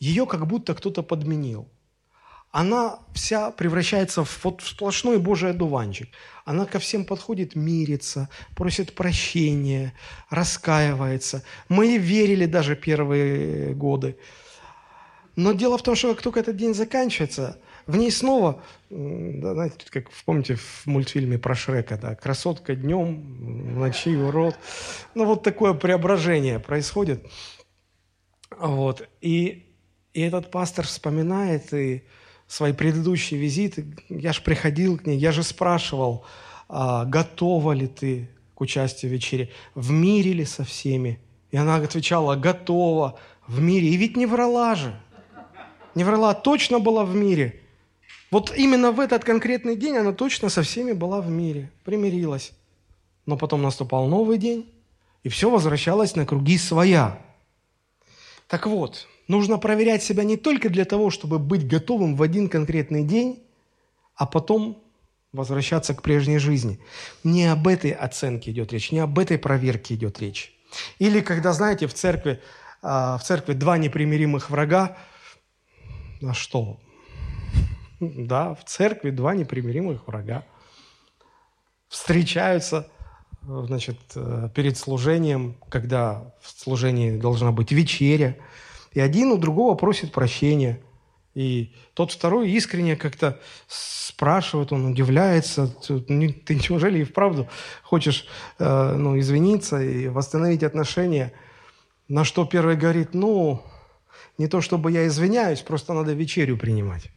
[0.00, 1.68] ее как будто кто-то подменил–
[2.50, 6.08] она вся превращается в, вот, в сплошной Божий одуванчик.
[6.44, 9.92] Она ко всем подходит, мирится, просит прощения,
[10.30, 11.44] раскаивается.
[11.68, 14.16] Мы ей верили даже первые годы.
[15.36, 19.76] Но дело в том, что как только этот день заканчивается, в ней снова, да, знаете,
[19.90, 24.56] как помните в мультфильме про Шрека, да, красотка днем, в ночи урод.
[25.14, 27.26] Ну, вот такое преображение происходит.
[28.58, 29.08] Вот.
[29.20, 29.72] И,
[30.12, 32.04] и этот пастор вспоминает и
[32.48, 36.24] свои предыдущие визиты, я же приходил к ней, я же спрашивал,
[36.68, 41.20] а, готова ли ты к участию в вечере, в мире ли со всеми.
[41.50, 43.88] И она отвечала, готова, в мире.
[43.88, 44.98] И ведь не врала же.
[45.94, 47.60] Не врала, точно была в мире.
[48.30, 52.52] Вот именно в этот конкретный день она точно со всеми была в мире, примирилась.
[53.26, 54.70] Но потом наступал новый день,
[55.22, 57.18] и все возвращалось на круги своя.
[58.46, 63.04] Так вот, Нужно проверять себя не только для того, чтобы быть готовым в один конкретный
[63.04, 63.42] день,
[64.16, 64.82] а потом
[65.32, 66.80] возвращаться к прежней жизни.
[67.22, 70.52] Не об этой оценке идет речь, не об этой проверке идет речь.
[70.98, 72.40] Или когда, знаете, в церкви
[72.82, 74.96] а, в церкви два непримиримых врага,
[76.22, 76.80] а что?
[78.00, 80.44] Да, в церкви два непримиримых врага
[81.88, 82.88] встречаются
[83.42, 88.36] значит, э, перед служением, когда в служении должна быть вечеря,
[88.92, 90.80] и один у другого просит прощения.
[91.34, 97.48] И тот второй искренне как-то спрашивает, он удивляется, ты неужели и вправду
[97.82, 98.26] хочешь
[98.58, 101.32] э, ну, извиниться и восстановить отношения?
[102.08, 103.62] На что первый говорит, ну,
[104.38, 107.10] не то чтобы я извиняюсь, просто надо вечерю принимать.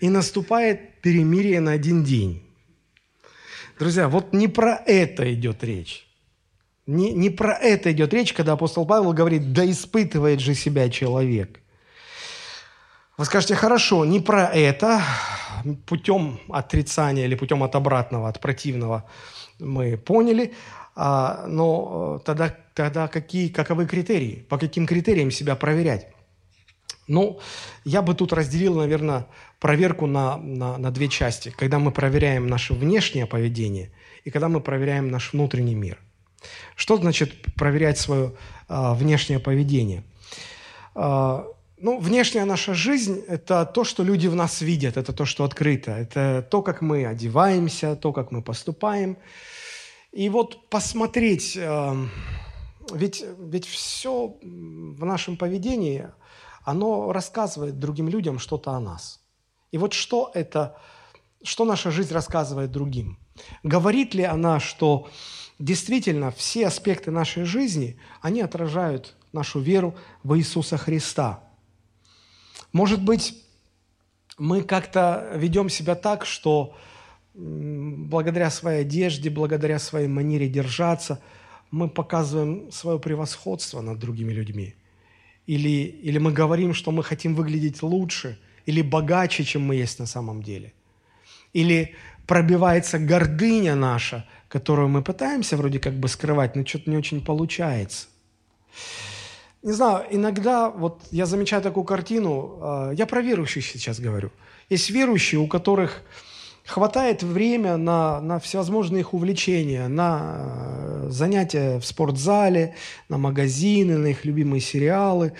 [0.00, 2.42] И наступает перемирие на один день.
[3.78, 6.03] Друзья, вот не про это идет речь.
[6.86, 11.60] Не, не про это идет речь, когда апостол Павел говорит, да испытывает же себя человек.
[13.16, 15.00] Вы скажете, хорошо, не про это,
[15.86, 19.08] путем отрицания или путем от обратного, от противного
[19.58, 20.52] мы поняли,
[20.96, 26.08] а, но э, тогда, тогда какие, каковы критерии, по каким критериям себя проверять?
[27.06, 27.40] Ну,
[27.84, 29.26] я бы тут разделил, наверное,
[29.60, 31.54] проверку на, на, на две части.
[31.56, 33.92] Когда мы проверяем наше внешнее поведение
[34.24, 35.98] и когда мы проверяем наш внутренний мир.
[36.76, 38.34] Что значит проверять свое
[38.68, 40.02] а, внешнее поведение?
[40.94, 41.46] А,
[41.78, 45.90] ну, внешняя наша жизнь– это то, что люди в нас видят, это то, что открыто,
[45.90, 49.16] это то, как мы одеваемся, то, как мы поступаем.
[50.12, 51.94] И вот посмотреть, э,
[52.92, 56.06] ведь, ведь все в нашем поведении–
[56.64, 59.20] оно рассказывает другим людям что-то о нас.
[59.70, 60.76] И вот что это,
[61.42, 63.18] что наша жизнь рассказывает другим?
[63.62, 65.08] Говорит ли она, что
[65.58, 71.44] действительно все аспекты нашей жизни, они отражают нашу веру в Иисуса Христа?
[72.72, 73.42] Может быть,
[74.38, 76.76] мы как-то ведем себя так, что
[77.34, 81.20] благодаря своей одежде, благодаря своей манере держаться,
[81.70, 84.74] мы показываем свое превосходство над другими людьми–
[85.46, 90.06] или, или мы говорим, что мы хотим выглядеть лучше или богаче, чем мы есть на
[90.06, 90.72] самом деле.
[91.52, 91.94] Или
[92.26, 98.06] пробивается гордыня наша, которую мы пытаемся вроде как бы скрывать, но что-то не очень получается.
[99.64, 104.30] Не знаю, иногда вот я замечаю такую картину, а, я про верующих сейчас говорю.
[104.70, 106.02] Есть верующие, у которых
[106.64, 112.76] хватает время на, на всевозможные их увлечения, на э, занятия в спортзале,
[113.08, 115.32] на магазины, на их любимые сериалы,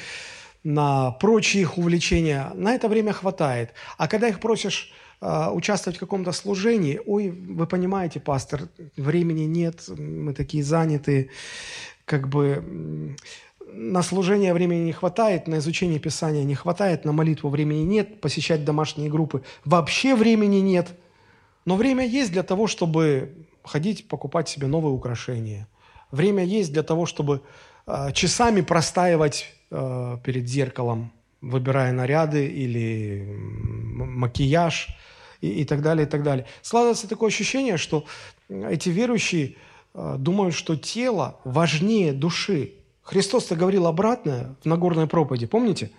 [0.64, 2.50] на прочие их увлечения.
[2.55, 3.74] На это время хватает.
[3.96, 9.88] А когда их просишь э, участвовать в каком-то служении, ой, вы понимаете, пастор, времени нет,
[9.88, 11.29] мы такие занятые,
[12.05, 13.16] как бы
[13.66, 18.64] на служение времени не хватает, на изучение Писания не хватает, на молитву времени нет, посещать
[18.64, 20.88] домашние группы вообще времени нет–
[21.64, 25.66] но время есть для того, чтобы ходить, покупать себе новые украшения.
[26.11, 27.40] Время есть для того, чтобы
[27.87, 31.12] э, часами простаивать э, перед зеркалом,
[31.50, 33.26] выбирая наряды или
[33.94, 34.88] макияж
[35.40, 36.46] и, и так далее, и так далее.
[36.62, 38.04] Складывается такое ощущение, что
[38.48, 39.57] эти верующие
[39.94, 42.72] э, думают, что тело важнее души.
[43.02, 45.90] Христос-то говорил обратное в Нагорной проповеди, помните?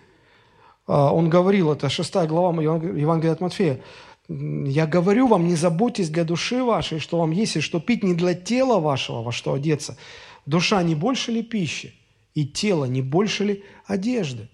[0.88, 3.81] Он говорил, это 6 глава Евангелия от Матфея,
[4.27, 8.15] я говорю вам, не заботьтесь для души вашей, что вам есть и что пить, не
[8.15, 9.97] для тела вашего, во что одеться.
[10.45, 11.93] Душа не больше ли пищи,
[12.34, 14.49] и тело не больше ли одежды?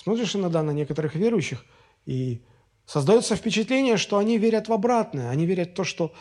[0.00, 1.64] Смотришь иногда на некоторых верующих,
[2.06, 2.40] и
[2.86, 5.30] создается впечатление, что они верят в обратное.
[5.30, 6.14] Они верят в то, что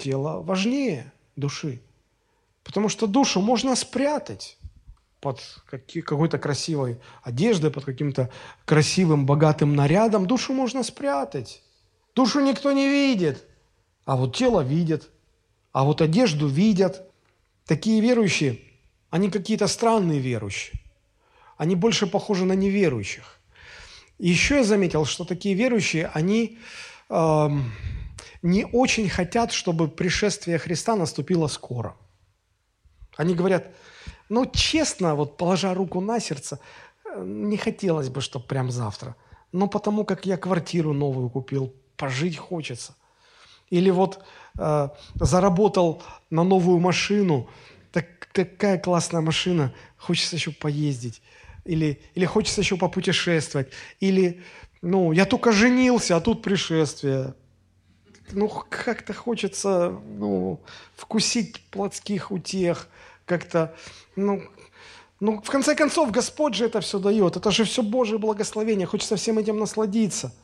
[0.00, 1.82] тело важнее души.
[2.62, 4.56] Потому что душу можно спрятать
[5.20, 5.38] под
[6.06, 8.30] какой-то красивой одеждой, под каким-то
[8.64, 10.26] красивым, богатым нарядом.
[10.26, 11.62] Душу можно спрятать.
[12.14, 13.44] Душу никто не видит,
[14.06, 15.10] а вот тело видит,
[15.72, 17.06] а вот одежду видят.
[17.66, 18.62] Такие верующие,
[19.10, 20.80] они какие-то странные верующие.
[21.56, 23.40] Они больше похожи на неверующих.
[24.18, 26.58] Еще я заметил, что такие верующие, они
[27.10, 27.48] э,
[28.42, 31.96] не очень хотят, чтобы пришествие Христа наступило скоро.
[33.16, 33.66] Они говорят,
[34.28, 36.58] ну, честно, вот положа руку на сердце,
[37.04, 39.16] э, не хотелось бы, чтобы прям завтра.
[39.52, 42.94] Но потому как я квартиру новую купил, пожить хочется.
[43.70, 44.22] Или вот
[44.58, 47.48] э, заработал на новую машину,
[47.92, 51.22] так, такая классная машина, хочется еще поездить.
[51.64, 53.68] Или, или хочется еще попутешествовать.
[54.00, 54.42] Или,
[54.82, 57.34] ну, я только женился, а тут пришествие.
[58.32, 60.60] Ну, как-то хочется, ну,
[60.96, 62.88] вкусить плотских утех,
[63.26, 63.74] как-то,
[64.16, 64.42] ну,
[65.20, 67.36] ну, в конце концов, Господь же это все дает.
[67.36, 68.86] Это же все Божье благословение.
[68.86, 70.34] Хочется всем этим насладиться.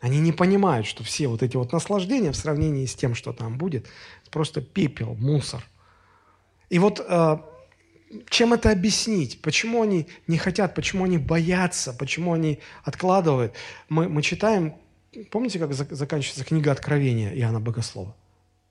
[0.00, 3.56] Они не понимают, что все вот эти вот наслаждения в сравнении с тем, что там
[3.56, 3.86] будет,
[4.30, 5.64] просто пепел, мусор.
[6.68, 7.38] И вот э,
[8.28, 9.42] чем это объяснить?
[9.42, 13.54] Почему они не хотят, почему они боятся, почему они откладывают?
[13.88, 14.74] Мы, мы читаем,
[15.30, 18.16] помните, как заканчивается книга Откровения Иоанна Богослова?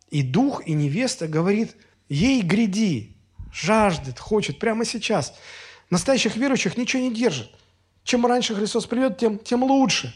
[0.10, 1.76] И дух, и невеста говорит,
[2.08, 3.18] ей гряди,
[3.52, 5.34] жаждет, хочет прямо сейчас.
[5.90, 7.50] Настоящих верующих ничего не держит.
[8.04, 10.14] Чем раньше Христос придет, тем, тем лучше.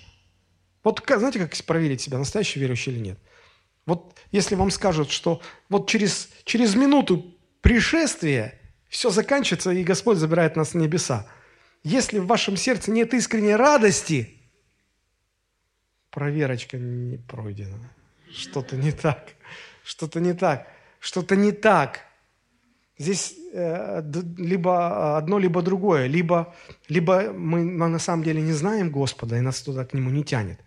[0.84, 3.20] Вот знаете, как проверить себя, настоящий верующий или нет?
[3.86, 8.59] Вот если вам скажут, что вот через, через минуту пришествия
[8.90, 11.28] все заканчивается, и Господь забирает нас на небеса.
[11.84, 14.36] Если в вашем сердце нет искренней радости,
[16.10, 17.92] проверочка не пройдена.
[18.32, 19.36] Что-то не так.
[19.84, 20.68] Что-то не так.
[21.00, 22.02] Что-то не так.
[22.98, 24.04] Здесь э,
[24.38, 26.08] либо одно, либо другое.
[26.08, 26.54] Либо,
[26.90, 30.60] либо мы на самом деле не знаем Господа, и нас туда к Нему не тянет.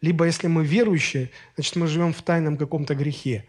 [0.00, 3.46] Либо если мы верующие, значит, мы живем в тайном каком-то грехе.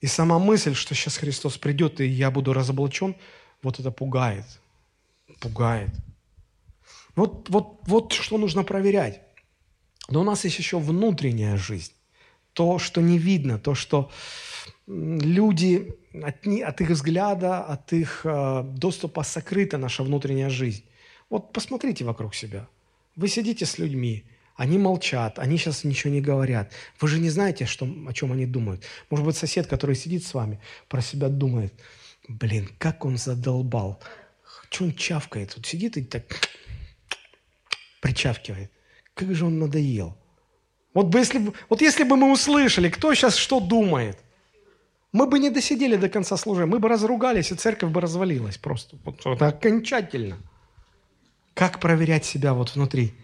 [0.00, 3.14] И сама мысль, что сейчас Христос придет, и я буду разоблачен,
[3.62, 4.46] вот это пугает.
[5.40, 5.90] Пугает.
[7.16, 9.20] Вот, вот, вот что нужно проверять.
[10.08, 11.92] Но у нас есть еще внутренняя жизнь.
[12.52, 14.10] То, что не видно, то, что
[14.86, 20.84] люди, от, от их взгляда, от их э, доступа сокрыта наша внутренняя жизнь.
[21.28, 22.66] Вот посмотрите вокруг себя.
[23.16, 24.24] Вы сидите с людьми,
[24.60, 26.70] они молчат, они сейчас ничего не говорят.
[27.00, 28.84] Вы же не знаете, что, о чем они думают.
[29.08, 31.72] Может быть, сосед, который сидит с вами, про себя думает,
[32.28, 34.02] блин, как он задолбал.
[34.68, 35.56] Что он чавкает?
[35.56, 36.24] Вот сидит и так
[38.02, 38.70] причавкивает.
[39.14, 40.18] Как же он надоел.
[40.92, 44.18] Вот, бы если, вот если бы мы услышали, кто сейчас что думает,
[45.10, 48.98] мы бы не досидели до конца служения, мы бы разругались, и церковь бы развалилась просто.
[49.04, 50.36] Вот, вот окончательно.
[51.54, 53.14] Как проверять себя вот внутри?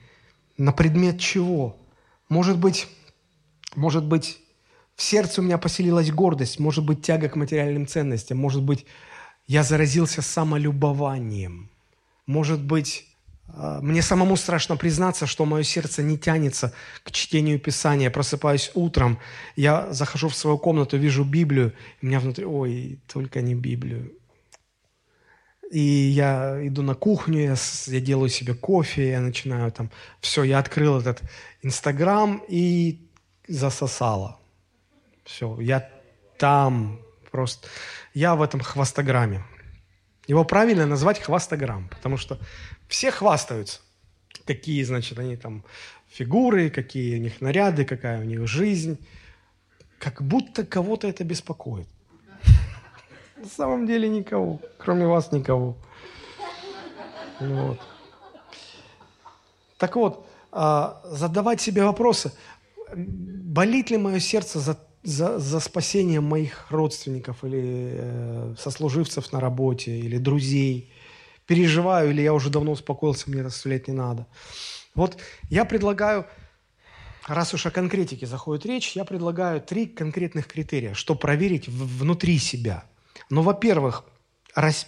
[0.58, 1.76] На предмет чего?
[2.28, 2.88] Может быть,
[3.74, 4.38] может быть,
[4.94, 8.86] в сердце у меня поселилась гордость, может быть, тяга к материальным ценностям, может быть,
[9.46, 11.70] я заразился самолюбованием,
[12.26, 13.06] может быть,
[13.48, 18.04] а, мне самому страшно признаться, что мое сердце не тянется к чтению Писания.
[18.04, 19.18] Я просыпаюсь утром,
[19.54, 24.12] я захожу в свою комнату, вижу Библию, и у меня внутри, ой, только не Библию.
[25.70, 27.56] И я иду на кухню, я,
[27.86, 29.90] я делаю себе кофе, я начинаю там,
[30.20, 31.22] все, я открыл этот
[31.62, 33.08] Инстаграм и
[33.48, 34.38] засосало.
[35.24, 35.90] Все, я
[36.38, 37.00] там
[37.30, 37.68] просто,
[38.14, 39.44] я в этом хвастограмме.
[40.28, 42.38] Его правильно назвать хвастограмм, потому что
[42.88, 43.80] все хвастаются.
[44.44, 45.64] Какие, значит, они там
[46.08, 48.98] фигуры, какие у них наряды, какая у них жизнь.
[49.98, 51.88] Как будто кого-то это беспокоит.
[53.36, 55.76] На самом деле никого, кроме вас никого.
[57.38, 57.78] Вот.
[59.76, 62.32] Так вот, а, задавать себе вопросы,
[62.94, 69.98] болит ли мое сердце за, за, за спасением моих родственников или э, сослуживцев на работе,
[69.98, 70.90] или друзей,
[71.46, 74.26] переживаю, или я уже давно успокоился, мне расстреливать не надо.
[74.94, 75.18] Вот
[75.50, 76.26] я предлагаю,
[77.26, 82.38] раз уж о конкретике заходит речь, я предлагаю три конкретных критерия, что проверить в, внутри
[82.38, 82.84] себя–
[83.30, 84.04] но, во-первых,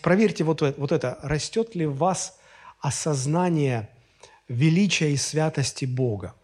[0.03, 2.39] проверьте вот, вот это, растет ли в вас
[2.81, 3.89] осознание
[4.49, 6.35] величия и святости Бога.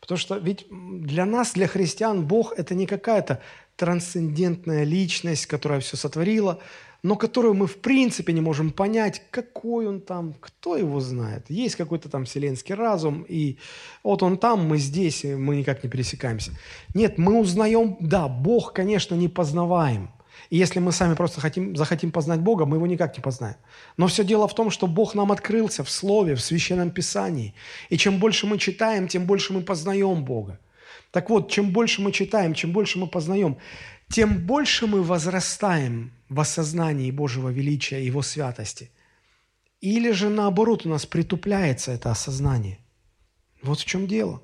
[0.00, 3.40] Потому что ведь для нас, для христиан, Бог– это не какая-то
[3.76, 6.60] трансцендентная личность, которая все сотворила,
[7.02, 11.48] но которую мы в принципе не можем понять, какой он там, кто его знает.
[11.48, 13.58] Есть какой-то там вселенский разум, и
[14.02, 16.52] вот он там, мы здесь, и мы никак не пересекаемся.
[16.94, 20.10] Нет, мы узнаем, да, Бог, конечно, не познаваем–
[20.50, 23.56] и если мы сами просто хотим, захотим познать Бога, мы его никак не познаем.
[23.96, 27.54] Но все дело в том, что Бог нам открылся в Слове, в Священном Писании.
[27.90, 30.58] И чем больше мы читаем, тем больше мы познаем Бога.
[31.10, 33.58] Так вот, чем больше мы читаем, чем больше мы познаем,
[34.08, 38.90] тем больше мы возрастаем в осознании Божьего величия Его святости.
[39.80, 42.78] Или же наоборот у нас притупляется это осознание.
[43.62, 44.42] Вот в чем дело.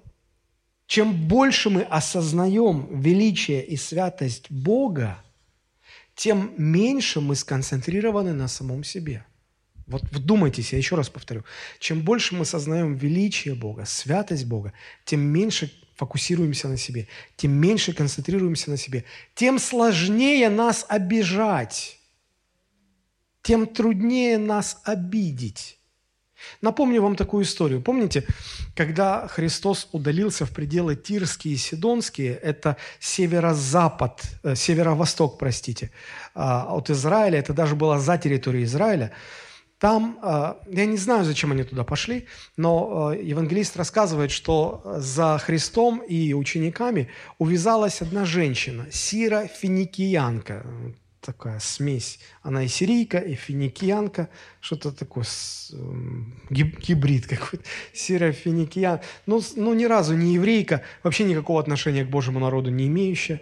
[0.87, 5.24] Чем больше мы осознаем величие и святость Бога,
[6.15, 9.25] тем меньше мы сконцентрированы на самом себе.
[9.87, 11.45] Вот вдумайтесь, я еще раз повторю.
[11.79, 14.73] Чем больше мы сознаем величие Бога, святость Бога,
[15.05, 17.07] тем меньше фокусируемся на себе,
[17.37, 19.05] тем меньше концентрируемся на себе,
[19.35, 22.01] тем сложнее нас обижать,
[23.43, 25.79] тем труднее нас обидеть.
[26.61, 27.81] Напомню вам такую историю.
[27.81, 28.25] Помните,
[28.75, 35.91] когда Христос удалился в пределы Тирские и Сидонские, это северо-запад, э, северо-восток, простите,
[36.35, 39.13] э, от Израиля, это даже было за территорией Израиля,
[39.79, 42.27] там, э, я не знаю, зачем они туда пошли,
[42.57, 50.65] но э, евангелист рассказывает, что за Христом и учениками увязалась одна женщина, Сира Финикиянка,
[51.25, 52.18] такая смесь.
[52.43, 54.29] Она и сирийка, и финикиянка,
[54.61, 55.25] что-то такое,
[55.72, 57.64] эм, гибрид какой-то,
[57.95, 59.01] сиро-финикиян.
[59.27, 63.41] Ну, ну, ни разу не еврейка, вообще никакого отношения к Божьему народу не имеющая.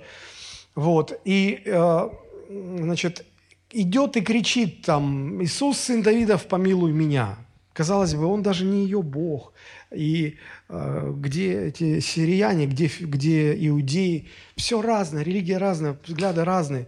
[0.74, 2.08] Вот, и, э,
[2.48, 3.26] значит,
[3.70, 7.36] идет и кричит там, «Иисус, сын Давидов, помилуй меня».
[7.72, 9.54] Казалось бы, он даже не ее Бог.
[9.90, 10.36] И
[10.68, 16.86] э, где эти сирияне, где, где иудеи, все разное, религия разная, взгляды разные.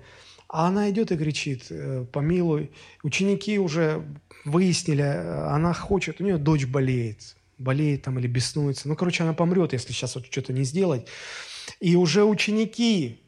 [0.54, 2.70] А она идет и кричит, э, помилуй.
[3.02, 4.04] Ученики уже
[4.44, 8.88] выяснили, э, она хочет, у нее дочь болеет, болеет там или беснуется.
[8.88, 11.08] Ну, короче, она помрет, если сейчас вот что-то не сделать.
[11.80, 13.20] И уже ученики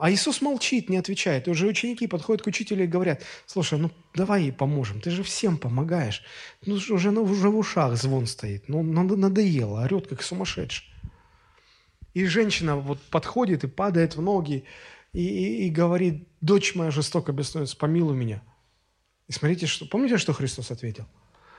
[0.00, 1.46] а Иисус молчит, не отвечает.
[1.46, 5.22] И уже ученики подходят к учителю и говорят, слушай, ну давай ей поможем, ты же
[5.22, 6.24] всем помогаешь.
[6.66, 10.84] Ну уже, ну, уже в ушах звон стоит, ну надоело, орет как сумасшедший.
[12.12, 14.64] И женщина вот подходит и падает в ноги
[15.12, 18.42] и, и, и говорит, дочь моя жестоко беснуется, помилуй меня.
[19.28, 21.06] И смотрите, что, помните, что Христос ответил?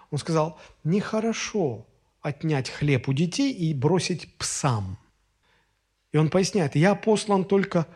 [0.10, 1.88] Он сказал, нехорошо
[2.22, 4.98] отнять хлеб у детей и бросить псам.
[6.12, 7.88] И он поясняет, я послан только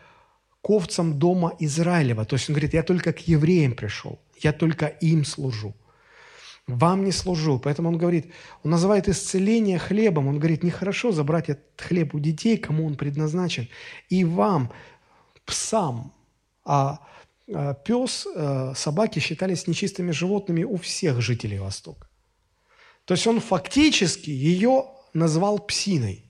[0.62, 2.24] к овцам дома Израилева.
[2.24, 5.74] То есть он говорит, я только к евреям пришел, я только им служу.
[6.66, 7.60] Вам не служу.
[7.60, 8.32] Поэтому он говорит,
[8.64, 10.26] он называет исцеление хлебом.
[10.26, 13.68] Он говорит, нехорошо забрать этот хлеб у детей, кому он предназначен.
[14.08, 14.72] И вам,
[15.46, 16.12] псам,
[16.64, 16.98] а,
[17.52, 22.08] а пес, а, собаки считались нечистыми животными у всех жителей Востока.
[23.04, 26.24] То есть он фактически ее назвал псиной.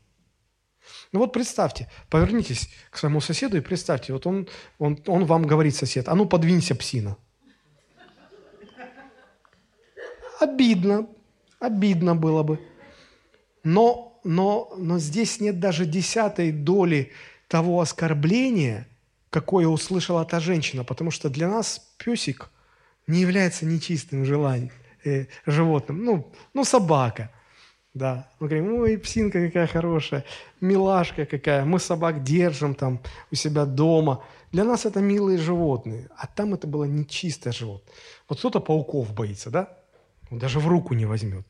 [1.12, 4.48] Ну вот представьте, повернитесь к своему соседу и представьте, вот он,
[4.78, 7.16] он, он вам говорит, сосед, а ну подвинься, псина.
[10.38, 11.08] Обидно,
[11.58, 12.60] обидно было бы.
[13.64, 17.12] Но, но, но здесь нет даже десятой доли
[17.48, 18.86] того оскорбления,
[19.36, 22.48] какое услышала та женщина, потому что для нас песик
[23.06, 24.72] не является нечистым желанием,
[25.04, 26.04] э, животным.
[26.04, 27.30] Ну, ну, собака.
[27.94, 30.24] Да, мы говорим, ой, псинка какая хорошая,
[30.60, 33.00] милашка какая, мы собак держим там
[33.32, 34.22] у себя дома.
[34.52, 37.94] Для нас это милые животные, а там это было нечистое животное.
[38.28, 39.68] Вот кто-то пауков боится, да?
[40.30, 41.46] Он даже в руку не возьмет.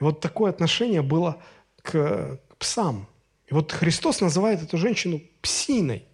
[0.00, 1.36] И вот такое отношение было
[1.82, 3.06] к, к псам.
[3.50, 6.06] И вот Христос называет эту женщину псиной.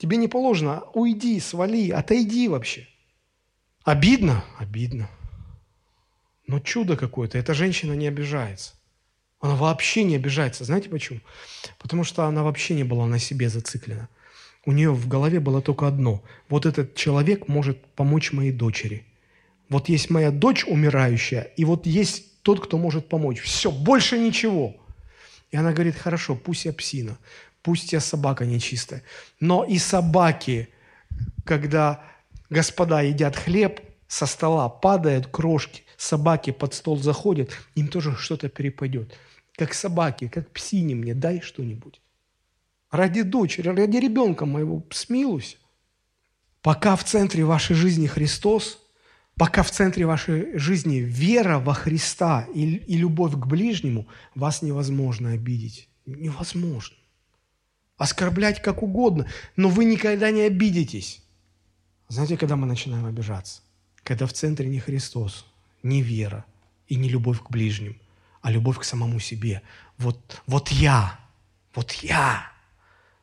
[0.00, 2.88] Тебе не положено, уйди, свали, отойди вообще.
[3.84, 4.42] Обидно?
[4.58, 5.10] Обидно.
[6.46, 8.72] Но чудо какое-то, эта женщина не обижается.
[9.40, 10.64] Она вообще не обижается.
[10.64, 11.20] Знаете почему?
[11.78, 14.08] Потому что она вообще не была на себе зациклена.
[14.64, 16.22] У нее в голове было только одно.
[16.48, 19.04] Вот этот человек может помочь моей дочери.
[19.68, 23.40] Вот есть моя дочь умирающая, и вот есть тот, кто может помочь.
[23.42, 24.74] Все, больше ничего.
[25.50, 27.18] И она говорит, хорошо, пусть я псина,
[27.62, 29.02] пусть я собака нечистая.
[29.40, 30.68] Но и собаки,
[31.44, 32.02] когда
[32.48, 39.16] господа едят хлеб, со стола падают крошки, собаки под стол заходят, им тоже что-то перепадет.
[39.56, 42.00] Как собаки, как псине мне, дай что-нибудь.
[42.90, 45.56] Ради дочери, ради ребенка моего смилуйся.
[46.60, 48.80] Пока в центре вашей жизни Христос,
[49.36, 55.30] пока в центре вашей жизни вера во Христа и, и любовь к ближнему, вас невозможно
[55.30, 55.88] обидеть.
[56.04, 56.96] Невозможно.
[58.00, 59.26] Оскорблять как угодно,
[59.56, 61.22] но вы никогда не обидитесь.
[62.08, 63.60] Знаете, когда мы начинаем обижаться?
[64.04, 65.44] Когда в центре не Христос,
[65.82, 66.46] не вера
[66.86, 68.00] и не любовь к ближним,
[68.40, 69.60] а любовь к самому себе.
[69.98, 71.20] Вот, вот я,
[71.74, 72.50] вот я.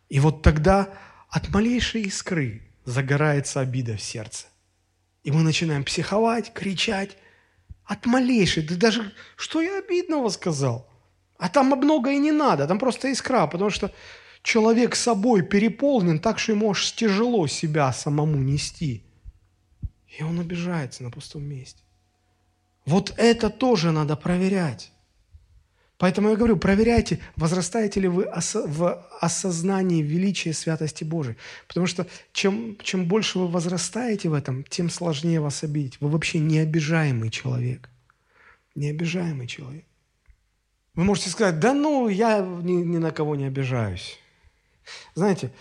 [0.09, 0.93] И вот тогда
[1.29, 4.45] от малейшей искры загорается обида в сердце.
[5.23, 7.17] И мы начинаем психовать, кричать.
[7.83, 10.87] От малейшей, да даже что я обидного сказал?
[11.39, 13.91] А там много и не надо, там просто искра, потому что
[14.47, 19.03] человек собой переполнен так, что ему аж тяжело себя самому нести.
[20.17, 21.81] И он обижается на пустом месте.
[22.85, 24.93] Вот это тоже надо проверять.
[25.97, 31.35] Поэтому я говорю, проверяйте, возрастаете ли вы в осознании величия святости Божией.
[31.67, 35.99] Потому что чем, чем больше вы возрастаете в этом, тем сложнее вас обидеть.
[35.99, 37.89] Вы вообще необижаемый человек.
[38.75, 39.83] Необижаемый человек.
[40.93, 44.19] Вы можете сказать, да ну, я ни, ни на кого не обижаюсь.
[45.15, 45.51] Знаете,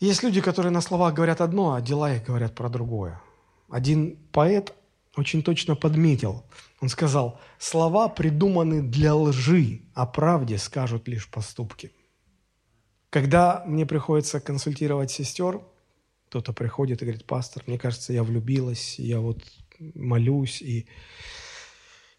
[0.00, 3.20] есть люди, которые на словах говорят одно, а дела их говорят про другое.
[3.68, 4.74] Один поэт
[5.16, 6.44] очень точно подметил.
[6.80, 11.92] Он сказал, слова придуманы для лжи, а правде скажут лишь поступки.
[13.10, 15.60] Когда мне приходится консультировать сестер,
[16.28, 19.42] кто-то приходит и говорит, пастор, мне кажется, я влюбилась, я вот
[19.94, 20.86] молюсь, и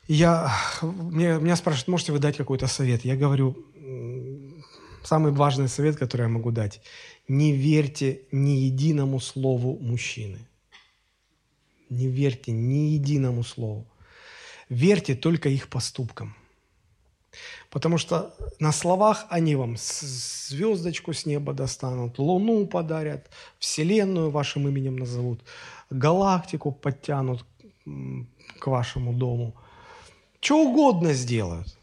[0.07, 0.51] я,
[0.81, 3.05] мне, меня спрашивают, можете вы дать какой-то совет?
[3.05, 3.55] Я говорю,
[5.03, 6.81] самый важный совет, который я могу дать.
[7.27, 10.39] Не верьте ни единому слову мужчины.
[11.89, 13.85] Не верьте ни единому слову.
[14.69, 16.35] Верьте только их поступкам.
[17.69, 23.29] Потому что на словах они вам звездочку с неба достанут, луну подарят,
[23.59, 25.43] вселенную вашим именем назовут,
[25.89, 27.45] галактику подтянут
[28.59, 29.55] к вашему дому.
[30.41, 31.77] Что угодно сделают.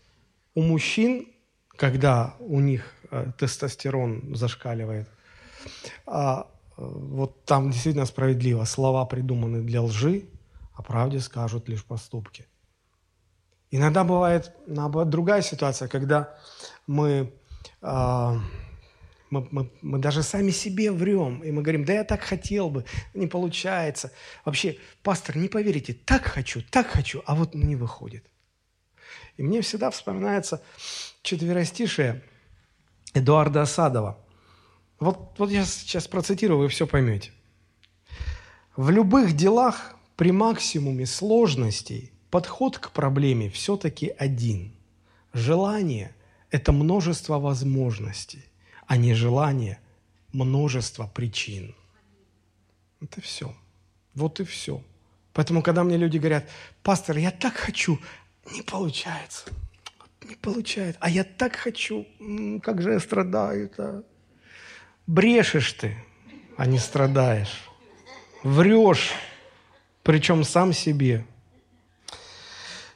[0.54, 1.28] У мужчин,
[1.76, 2.94] когда у них
[3.38, 5.08] тестостерон зашкаливает,
[6.06, 8.64] а, э, вот там действительно справедливо.
[8.64, 10.24] Слова придуманы для лжи,
[10.74, 12.46] а правде скажут лишь поступки.
[13.70, 16.34] Иногда бывает, наоборот, другая ситуация, когда
[16.86, 17.32] мы,
[17.82, 18.40] э,
[19.30, 22.84] мы, мы, мы даже сами себе врем, и мы говорим, да я так хотел бы,
[23.14, 24.12] не получается.
[24.44, 28.24] Вообще, пастор, не поверите, так хочу, так хочу, а вот не выходит.
[29.36, 30.62] И мне всегда вспоминается
[31.22, 32.22] четверостишее
[33.16, 34.18] Эдуарда Осадова.
[35.00, 37.32] Вот, вот я сейчас процитирую, вы все поймете.
[38.76, 44.72] В любых делах при максимуме сложностей подход к проблеме все-таки один.
[45.32, 46.14] Желание–
[46.50, 48.44] это множество возможностей,
[48.86, 49.80] а не желание–
[50.32, 51.74] множество причин.
[53.00, 53.54] Это все.
[54.14, 54.82] Вот и все.
[55.32, 56.48] Поэтому, когда мне люди говорят,
[56.82, 57.98] пастор, я так хочу,
[58.52, 59.44] не получается.
[60.28, 60.98] Не получается.
[61.00, 62.06] А я так хочу.
[62.62, 63.68] Как же я страдаю.
[63.68, 64.04] -то.
[65.06, 65.96] Брешешь ты,
[66.56, 67.70] а не страдаешь.
[68.42, 69.12] Врешь,
[70.02, 71.24] причем сам себе.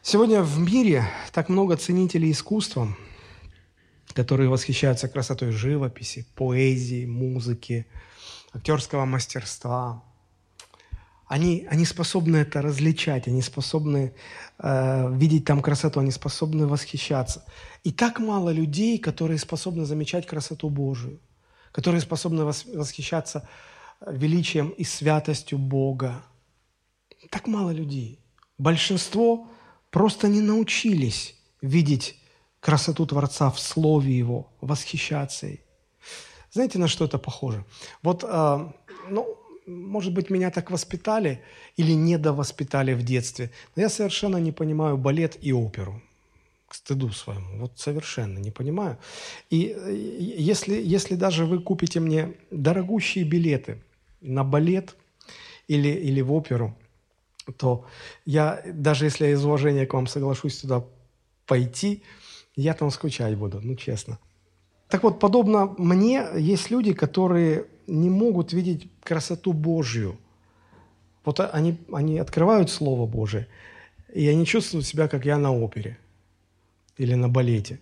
[0.03, 2.97] Сегодня в мире так много ценителей искусства,
[4.13, 7.87] которые восхищаются красотой живописи, поэзии, музыки,
[8.53, 10.03] актерского мастерства.
[11.31, 14.13] Они, они способны это различать, они способны
[14.59, 17.45] э, видеть там красоту, они способны восхищаться.
[17.85, 21.21] И так мало людей, которые способны замечать красоту Божию,
[21.71, 23.49] которые способны восхищаться
[24.05, 26.21] величием и святостью Бога.
[27.31, 28.19] Так мало людей.
[28.59, 29.47] Большинство
[29.91, 32.19] просто не научились видеть
[32.59, 35.65] красоту Творца в Слове Его, восхищаться ей.
[36.51, 37.65] Знаете, на что это похоже?
[38.03, 38.73] Вот, э,
[39.11, 39.40] ну,
[39.71, 41.43] может быть, меня так воспитали
[41.77, 46.03] или недовоспитали в детстве, но я совершенно не понимаю балет и оперу.
[46.69, 47.59] К стыду своему.
[47.59, 48.97] Вот совершенно не понимаю.
[49.51, 49.77] И
[50.39, 53.83] если, если даже вы купите мне дорогущие билеты
[54.21, 54.95] на балет
[55.67, 56.77] или, или в оперу,
[57.59, 57.87] то
[58.25, 60.85] я, даже если я из уважения к вам соглашусь туда
[61.47, 62.03] пойти,
[62.55, 64.19] я там скучать буду, ну честно.
[64.89, 70.17] Так вот, подобно мне, есть люди, которые не могут видеть красоту Божью.
[71.25, 73.49] Вот они, они открывают Слово Божие,
[74.13, 75.99] и они чувствуют себя, как я на опере
[76.97, 77.81] или на балете.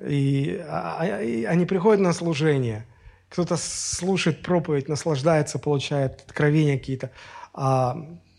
[0.00, 2.86] И, а, а, и они приходят на служение,
[3.28, 7.10] кто-то слушает проповедь, наслаждается, получает откровения какие-то,
[7.52, 7.96] а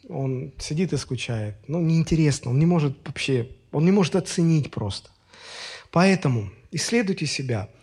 [0.07, 1.55] он сидит и скучает.
[1.67, 5.09] Ну, неинтересно, он не может вообще, он не может оценить просто.
[5.91, 7.69] Поэтому исследуйте себя–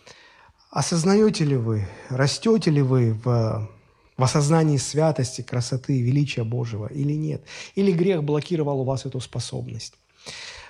[0.69, 3.69] Осознаете ли вы, растете ли вы в,
[4.17, 7.43] в осознании святости, красоты, величия Божьего или нет?
[7.75, 9.93] Или грех блокировал у вас эту способность?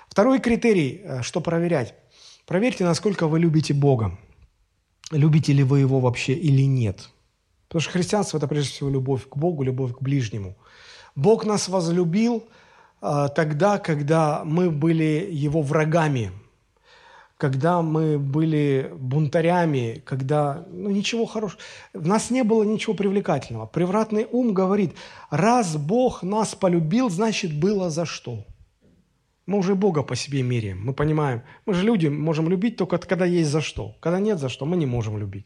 [0.07, 1.95] Второй критерий, э, что проверять.
[2.45, 4.17] Проверьте, насколько вы любите Бога.
[5.11, 7.09] Любите ли вы Его вообще или нет.
[7.67, 10.55] Потому что христианство– это прежде всего любовь к Богу, любовь к ближнему.
[11.15, 12.47] Бог нас возлюбил
[13.01, 16.31] э, тогда, когда мы были Его врагами–
[17.37, 21.61] когда мы были бунтарями, когда, ну, ничего хорошего.
[21.93, 23.67] В нас не было ничего привлекательного.
[23.67, 24.95] Превратный ум говорит,
[25.29, 28.45] раз Бог нас полюбил, значит, было за что.
[29.45, 31.43] Мы уже Бога по себе меряем, мы понимаем.
[31.65, 33.95] Мы же люди можем любить только когда есть за что.
[34.01, 35.45] Когда нет за что, мы не можем любить.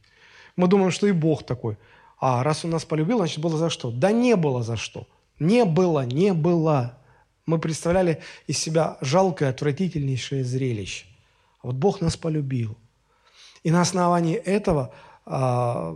[0.56, 1.78] Мы думаем, что и Бог такой.
[2.20, 3.92] А раз Он нас полюбил, значит, было за что.
[3.92, 5.08] Да не было за что.
[5.40, 6.98] Не было, не было.
[7.46, 11.06] Мы представляли из себя жалкое, отвратительнейшее зрелище.
[11.64, 12.78] Вот Бог нас полюбил.
[13.64, 14.92] И на основании этого,
[15.26, 15.96] а,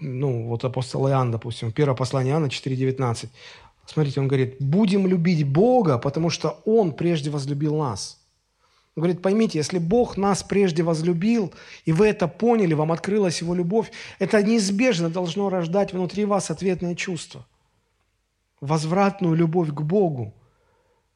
[0.00, 3.28] ну, вот апостол Иоанн, допустим, первое послание Иоанна 4,19,
[3.86, 8.20] смотрите, он говорит, будем любить Бога, потому что Он прежде возлюбил нас.
[8.96, 11.52] Он говорит, поймите, если Бог нас прежде возлюбил,
[11.84, 16.94] и вы это поняли, вам открылась Его любовь, это неизбежно должно рождать внутри вас ответное
[16.94, 17.46] чувство.
[18.60, 20.34] Возвратную любовь к Богу.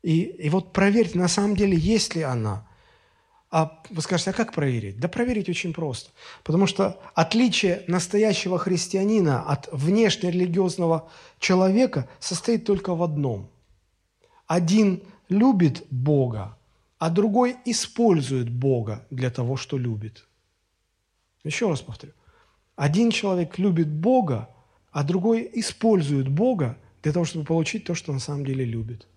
[0.02, 2.68] И, и вот проверьте, на самом деле, есть ли она–
[3.50, 5.00] а вы скажете, а как проверить?
[5.00, 6.10] Да проверить очень просто.
[6.44, 13.50] Потому что отличие настоящего христианина от внешнерелигиозного человека состоит только в одном.
[14.46, 16.56] Один любит Бога,
[16.98, 20.26] а другой использует Бога для того, что любит.
[21.42, 22.12] Еще раз повторю.
[22.76, 24.48] Один человек любит Бога,
[24.92, 29.08] а другой использует Бога для того, чтобы получить то, что на самом деле любит.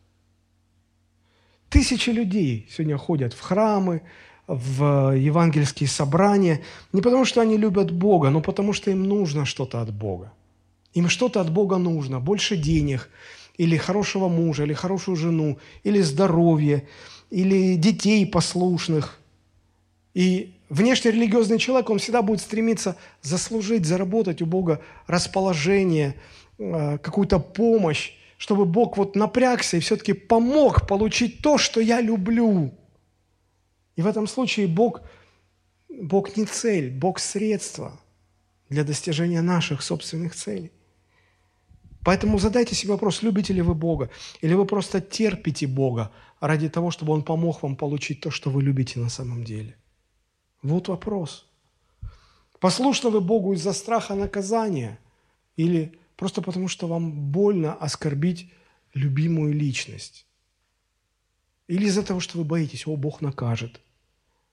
[1.74, 4.03] Тысячи людей сегодня ходят в храмы,
[4.45, 6.61] в евангельские собрания,
[6.91, 10.32] не потому что они любят Бога, но потому что им нужно что-то от Бога.
[10.93, 13.09] Им что-то от Бога нужно, больше денег,
[13.57, 16.88] или хорошего мужа, или хорошую жену, или здоровье,
[17.32, 19.17] или детей послушных.
[20.13, 26.13] И внешне религиозный человек, он всегда будет стремиться заслужить, заработать у Бога расположение,
[26.59, 28.11] э, какую-то помощь,
[28.44, 32.78] чтобы Бог вот напрягся и все-таки помог получить то, что я люблю.
[33.96, 35.00] И в этом случае Бог,
[35.88, 37.98] Бог не цель, Бог средство
[38.68, 40.74] для достижения наших собственных целей.
[42.04, 44.10] Поэтому задайте себе вопрос, любите ли вы Бога,
[44.41, 48.62] или вы просто терпите Бога ради того, чтобы Он помог вам получить то, что вы
[48.62, 49.78] любите на самом деле.
[50.62, 51.46] Вот вопрос.
[52.60, 55.00] Послушны вы Богу из-за страха наказания
[55.56, 58.51] или просто потому, что вам больно оскорбить
[58.93, 60.26] любимую личность?
[61.68, 63.82] Или из-за того, что вы боитесь, о, Бог накажет?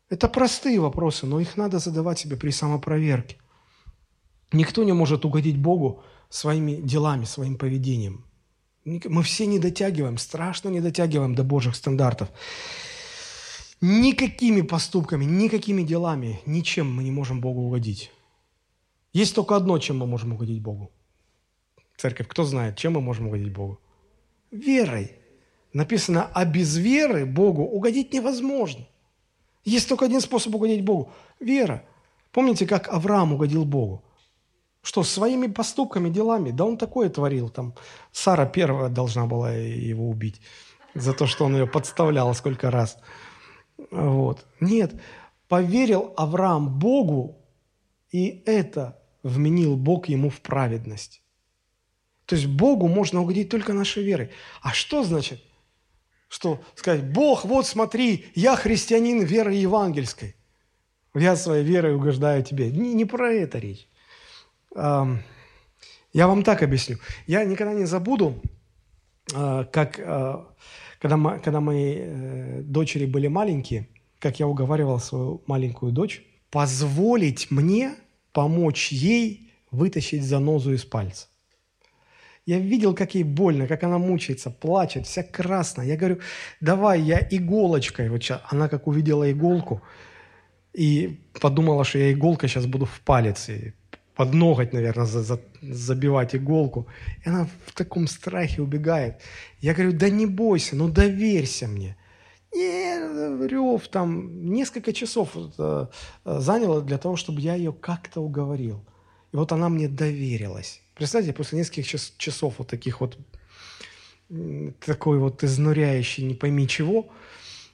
[0.08, 3.36] Это простые вопросы, но их надо задавать себе при самопроверке.
[4.52, 8.24] Никто не может угодить Богу своими делами, своим поведением.
[8.84, 12.28] Мы все не дотягиваем, страшно не дотягиваем до Божьих стандартов.
[13.80, 18.10] Никакими поступками, никакими делами, ничем мы не можем Богу угодить.
[19.12, 20.90] Есть только одно, чем мы можем угодить Богу.
[22.00, 23.78] Церковь, кто знает, чем мы можем угодить Богу?
[24.50, 25.18] Верой.
[25.74, 28.86] Написано, а без веры Богу угодить невозможно.
[29.64, 31.84] Есть только один способ угодить Богу– вера.
[32.32, 34.02] Помните, как Авраам угодил Богу?
[34.80, 36.52] Что, своими поступками, делами?
[36.52, 37.50] Да он такое творил.
[37.50, 37.74] Там
[38.12, 40.40] Сара первая должна была его убить
[40.94, 42.96] за то, что он ее подставлял сколько раз.
[43.90, 44.46] Вот.
[44.60, 44.94] Нет,
[45.48, 47.36] поверил Авраам Богу,
[48.10, 51.20] и это вменил Бог ему в праведность.
[52.30, 54.30] То есть Богу можно угодить только нашей верой.
[54.62, 55.42] А что значит?
[56.28, 60.36] Что сказать, Бог, вот смотри, я христианин веры евангельской.
[61.12, 62.70] Я своей верой угождаю тебе.
[62.70, 63.88] Не, не про это речь.
[64.76, 65.16] Я
[66.14, 66.98] вам так объясню.
[67.26, 68.40] Я никогда не забуду,
[69.34, 70.54] а, как а,
[71.00, 73.88] когда, мы, когда мои э, дочери были маленькие,
[74.20, 77.96] как я уговаривал свою маленькую дочь позволить мне
[78.32, 81.29] помочь ей вытащить занозу из пальца.
[82.50, 85.86] Я видел, как ей больно, как она мучается, плачет, вся красная.
[85.86, 86.18] Я говорю,
[86.60, 88.08] давай я иголочкой.
[88.08, 89.82] Вот сейчас, она как увидела иголку
[90.72, 93.48] и подумала, что я иголка сейчас буду в палец.
[93.48, 93.72] И
[94.16, 96.88] под ноготь, наверное, за, за, забивать иголку.
[97.24, 99.20] И она в таком страхе убегает.
[99.60, 101.96] Я говорю, да не бойся, ну доверься мне.
[102.52, 105.86] И рев там несколько часов э,
[106.24, 108.84] заняло для того, чтобы я ее как-то уговорил.
[109.32, 110.82] И вот она мне доверилась.
[111.00, 113.16] Представьте, после нескольких час, часов вот таких вот,
[114.84, 117.08] такой вот изнуряющий, не пойми чего,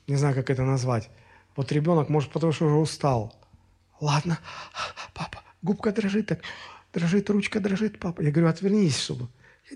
[0.07, 1.11] не знаю, как это назвать,
[1.57, 3.35] вот ребенок, может, потому что уже устал.
[4.01, 4.39] Ладно,
[5.13, 6.43] папа, губка дрожит так,
[6.93, 8.23] дрожит, ручка дрожит, папа.
[8.23, 9.27] Я говорю, отвернись, чтобы.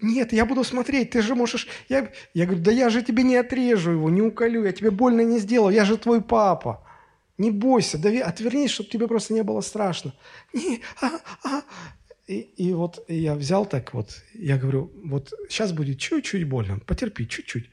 [0.00, 1.66] Нет, я буду смотреть, ты же можешь...
[1.88, 5.22] Я, я говорю, да я же тебе не отрежу его, не уколю, я тебе больно
[5.22, 6.86] не сделаю, я же твой папа.
[7.36, 10.14] Не бойся, дави, отвернись, чтобы тебе просто не было страшно.
[10.52, 11.62] Не, а, а.
[12.30, 17.26] И, и вот я взял так вот, я говорю, вот сейчас будет чуть-чуть больно, потерпи,
[17.26, 17.70] чуть-чуть.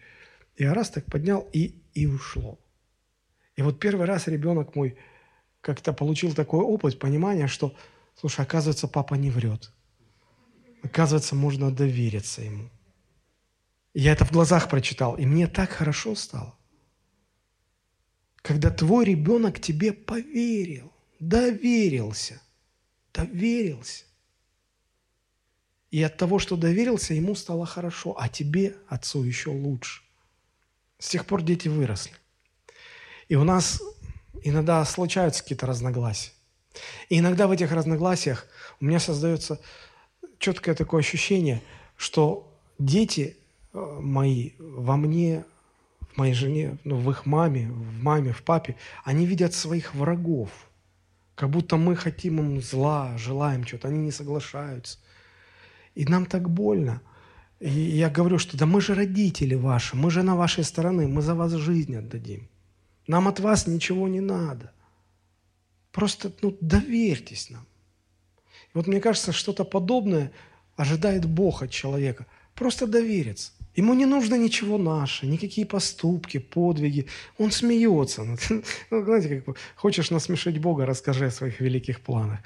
[0.57, 2.59] Я раз так поднял и, и ушло.
[3.55, 4.97] И вот первый раз ребенок мой
[5.61, 7.75] как-то получил такой опыт, понимание, что
[8.19, 9.71] Слушай, оказывается, папа не врет.
[10.81, 12.69] Оказывается, можно довериться ему.
[13.93, 16.57] Я это в глазах прочитал, и мне так хорошо стало.
[18.37, 22.41] Когда твой ребенок тебе поверил, доверился,
[23.13, 24.05] доверился.
[25.91, 30.01] И от того, что доверился, ему стало хорошо, а тебе, отцу, еще лучше.
[30.99, 32.13] С тех пор дети выросли.
[33.29, 33.81] И у нас
[34.43, 36.31] иногда случаются какие-то разногласия.
[37.09, 38.47] И иногда в этих разногласиях
[38.79, 39.59] у меня создается
[40.39, 41.61] четкое такое ощущение,
[41.95, 43.37] что дети
[43.73, 45.45] э, мои во мне,
[46.13, 50.49] в моей жене, ну, в их маме, в маме, в папе, они видят своих врагов.
[51.35, 54.99] Как будто мы хотим им зла, желаем чего-то, они не соглашаются.
[55.97, 57.01] И нам так больно.
[57.59, 61.21] И я говорю, что да мы же родители ваши, мы же на вашей стороне, мы
[61.21, 62.47] за вас жизнь отдадим.
[63.07, 64.71] Нам от вас ничего не надо.
[65.91, 67.65] Просто ну, доверьтесь нам.
[68.73, 70.31] И вот мне кажется, что-то подобное
[70.75, 72.27] ожидает Бог от человека.
[72.53, 73.51] Просто довериться.
[73.75, 77.07] Ему не нужно ничего наше, никакие поступки, подвиги.
[77.39, 78.23] Он смеется.
[78.91, 82.39] Ну, знаете, как хочешь насмешить Бога, расскажи о своих великих планах.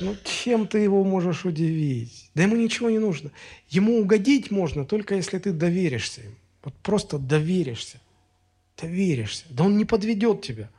[0.00, 2.30] Ну, чем ты его можешь удивить?
[2.34, 3.30] Да ему ничего не нужно.
[3.68, 6.34] Ему угодить можно только если ты доверишься им.
[6.64, 8.00] Вот просто доверишься.
[8.80, 9.44] Доверишься.
[9.50, 10.70] Да он не подведет тебя.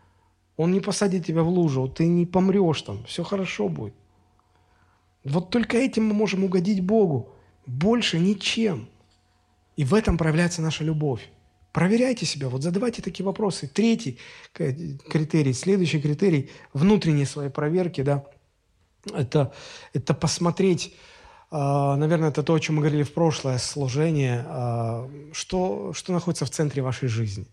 [0.57, 1.87] Он не посадит тебя в лужу.
[1.87, 3.03] Ты не помрешь там.
[3.05, 3.93] Все хорошо будет.
[5.23, 7.29] Вот только этим мы можем угодить Богу.
[7.67, 8.89] Больше ничем.
[9.75, 11.29] И в этом проявляется наша любовь.
[11.71, 13.67] Проверяйте себя, вот задавайте такие вопросы.
[13.67, 14.19] Третий
[14.53, 18.25] критерий, следующий критерий внутренней своей проверки, да,
[19.11, 19.53] это,
[19.93, 20.93] это посмотреть,
[21.55, 26.45] а, наверное, это то, о чем мы говорили в прошлое служение, а, что, что находится
[26.45, 27.45] в центре вашей жизни.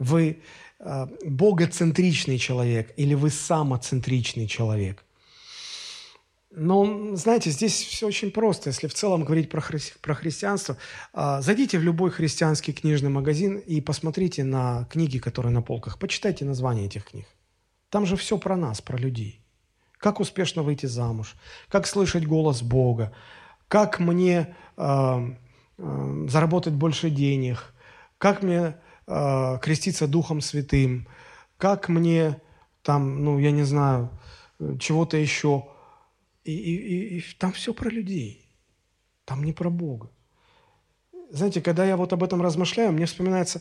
[0.00, 0.42] Вы
[0.80, 5.04] а, богоцентричный человек или вы самоцентричный человек?
[6.50, 8.70] Но, знаете, здесь все очень просто.
[8.70, 10.78] Если в целом говорить про, хри- про христианство,
[11.12, 15.98] зайдите в любой христианский книжный магазин и посмотрите на книги, которые на полках.
[15.98, 17.26] Почитайте названия этих книг.
[17.90, 19.45] Там же все про нас, про людей
[20.06, 21.34] как успешно выйти замуж,
[21.68, 23.12] как слышать голос Бога,
[23.66, 25.34] как мне э,
[25.78, 27.74] э, заработать больше денег,
[28.16, 28.76] как мне
[29.08, 31.08] э, креститься Духом Святым,
[31.56, 32.40] как мне
[32.82, 34.10] там, ну, я не знаю,
[34.78, 35.66] чего-то еще.
[36.44, 38.48] И, и, и, и там все про людей,
[39.24, 40.12] там не про Бога.
[41.30, 43.60] Знаете, когда я вот об этом размышляю, мне вспоминается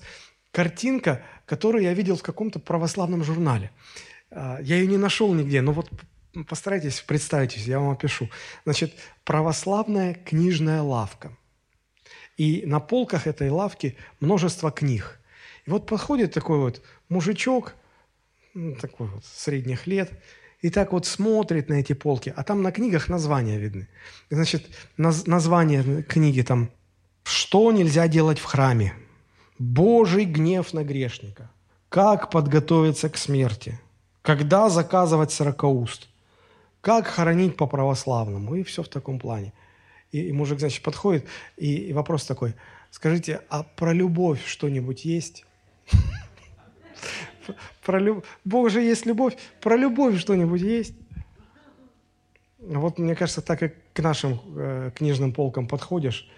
[0.51, 3.71] картинка, которую я видел в каком-то православном журнале.
[4.29, 5.89] Я ее не нашел нигде, но вот
[6.43, 8.29] постарайтесь, представьтесь, я вам опишу.
[8.65, 11.35] Значит, православная книжная лавка.
[12.37, 15.19] И на полках этой лавки множество книг.
[15.65, 17.75] И вот подходит такой вот мужичок,
[18.53, 20.11] ну, такой вот средних лет,
[20.61, 23.87] и так вот смотрит на эти полки, а там на книгах названия видны.
[24.29, 24.65] Значит,
[24.97, 26.71] наз, название книги там
[27.23, 28.93] «Что нельзя делать в храме?»
[29.59, 31.49] «Божий гнев на грешника»,
[31.89, 33.79] «Как подготовиться к смерти»,
[34.21, 36.09] «Когда заказывать сорокауст»,
[36.85, 38.53] как хоронить по-православному?
[38.53, 39.53] И все в таком плане.
[40.11, 41.25] И, и мужик, значит, подходит,
[41.57, 42.53] и, и вопрос такой,
[42.91, 45.45] скажите, а про любовь что-нибудь есть?
[47.83, 48.23] Про люб...
[48.43, 49.35] Бог же есть любовь.
[49.61, 50.93] Про любовь что-нибудь есть?
[52.59, 56.29] Вот мне кажется, так как к нашим э, книжным полкам подходишь,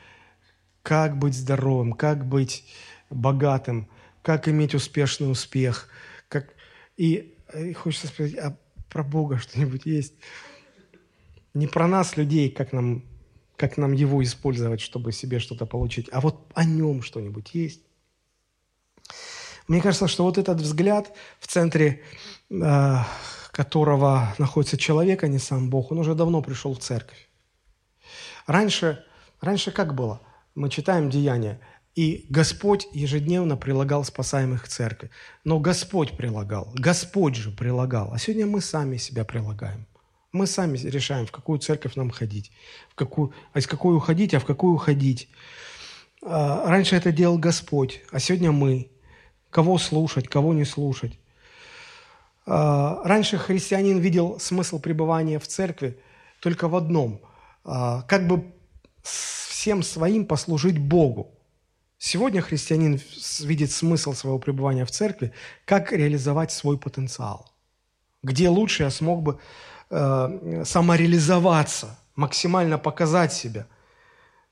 [0.82, 2.64] как быть здоровым, как быть
[3.10, 3.90] богатым,
[4.22, 5.90] как иметь успешный успех,
[6.30, 6.54] как...
[6.96, 8.56] И, и хочется спросить, а
[8.98, 10.14] про Бога что-нибудь есть.
[11.54, 13.04] Не про нас, людей, как нам,
[13.56, 17.82] как нам Его использовать, чтобы себе что-то получить, а вот о Нем что-нибудь есть.
[19.68, 22.02] Мне кажется, что вот этот взгляд, в центре
[22.50, 22.96] э,
[23.52, 27.30] которого находится человек, а не сам Бог, он уже давно пришел в церковь.
[28.48, 29.06] Раньше,
[29.42, 30.22] раньше как было?
[30.56, 31.60] Мы читаем Деяния.
[31.98, 35.10] И Господь ежедневно прилагал спасаемых к церкви.
[35.44, 38.14] Но Господь прилагал, Господь же прилагал.
[38.14, 39.88] А сегодня мы сами себя прилагаем.
[40.32, 42.52] Мы сами решаем, в какую церковь нам ходить,
[42.90, 45.28] в какую, а из какой уходить, а в какую уходить.
[46.22, 48.92] А, раньше это делал Господь, а сегодня мы.
[49.50, 51.18] Кого слушать, кого не слушать.
[52.46, 55.98] А, раньше христианин видел смысл пребывания в церкви
[56.42, 57.22] только в одном.
[57.64, 58.54] А, как бы
[59.02, 61.34] всем своим послужить Богу.
[62.00, 63.00] Сегодня христианин
[63.40, 65.34] видит смысл своего пребывания в церкви,
[65.66, 67.52] как реализовать свой потенциал.
[68.22, 69.40] Где лучше я смог бы
[69.90, 73.66] э, самореализоваться, максимально показать себя.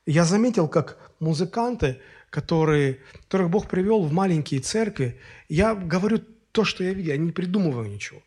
[0.06, 6.20] Я заметил, как музыканты, которые, которых Бог привел в маленькие церкви, я говорю
[6.50, 8.22] то, что я видел, я не придумываю ничего.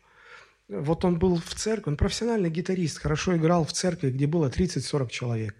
[0.68, 5.10] Вот он был в церкви, он профессиональный гитарист, хорошо играл в церкви, где было 30-40
[5.10, 5.54] человек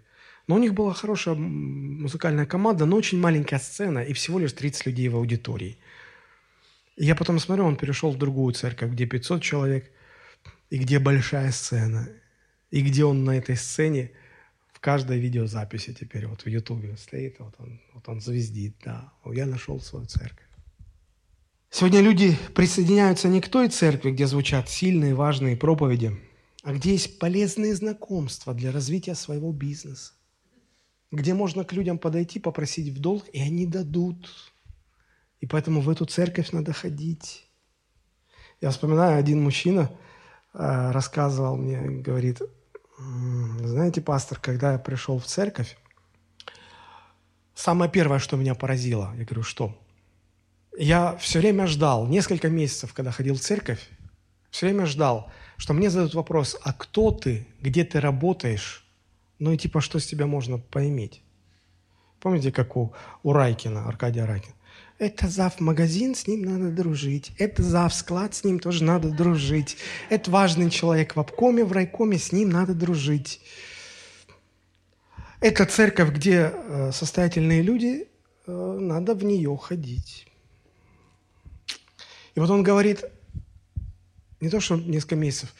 [0.51, 4.85] но у них была хорошая музыкальная команда, но очень маленькая сцена и всего лишь 30
[4.87, 5.77] людей в аудитории.
[6.97, 9.89] И я потом смотрю, он перешел в другую церковь, где 500 человек,
[10.69, 12.09] и где большая сцена,
[12.69, 14.11] и где он на этой сцене
[14.73, 19.45] в каждой видеозаписи теперь, вот в Ютубе стоит, вот он, вот он звездит, да, я
[19.45, 20.49] нашел свою церковь.
[21.69, 26.19] Сегодня люди присоединяются не к той церкви, где звучат сильные, важные проповеди,
[26.61, 30.11] а где есть полезные знакомства для развития своего бизнеса
[31.11, 34.29] где можно к людям подойти, попросить в долг, и они дадут.
[35.39, 37.47] И поэтому в эту церковь надо ходить.
[38.61, 39.91] Я вспоминаю, один мужчина
[40.53, 42.41] э, рассказывал мне, говорит,
[43.63, 45.77] знаете, пастор, когда я пришел в церковь,
[47.55, 49.77] самое первое, что меня поразило, я говорю, что?
[50.77, 53.89] Я все время ждал, несколько месяцев, когда ходил в церковь,
[54.51, 58.85] все время ждал, что мне задают вопрос, а кто ты, где ты работаешь,
[59.41, 61.23] ну и типа, что с тебя можно поиметь?
[62.19, 64.53] Помните, как у, у Райкина, Аркадия Райкина?
[64.99, 67.31] Это зав магазин, с ним надо дружить.
[67.39, 69.77] Это зав склад, с ним тоже надо дружить.
[70.09, 73.41] Это важный человек в обкоме, в райкоме, с ним надо дружить.
[75.39, 78.07] Это церковь, где э, состоятельные люди,
[78.45, 80.27] э, надо в нее ходить.
[82.35, 83.03] И вот он говорит,
[84.39, 85.51] не то что несколько месяцев,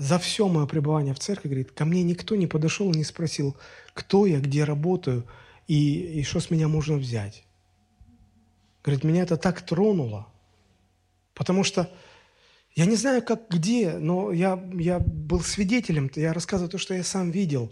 [0.00, 3.54] за все мое пребывание в церкви, говорит, ко мне никто не подошел и не спросил,
[3.92, 5.26] кто я, где работаю
[5.68, 7.44] и, и что с меня можно взять.
[8.82, 10.26] Говорит, меня это так тронуло,
[11.34, 11.92] потому что
[12.74, 17.04] я не знаю, как где, но я, я был свидетелем, я рассказываю то, что я
[17.04, 17.70] сам видел,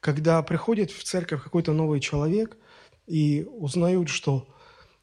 [0.00, 2.56] когда приходит в церковь какой-то новый человек
[3.06, 4.48] и узнают, что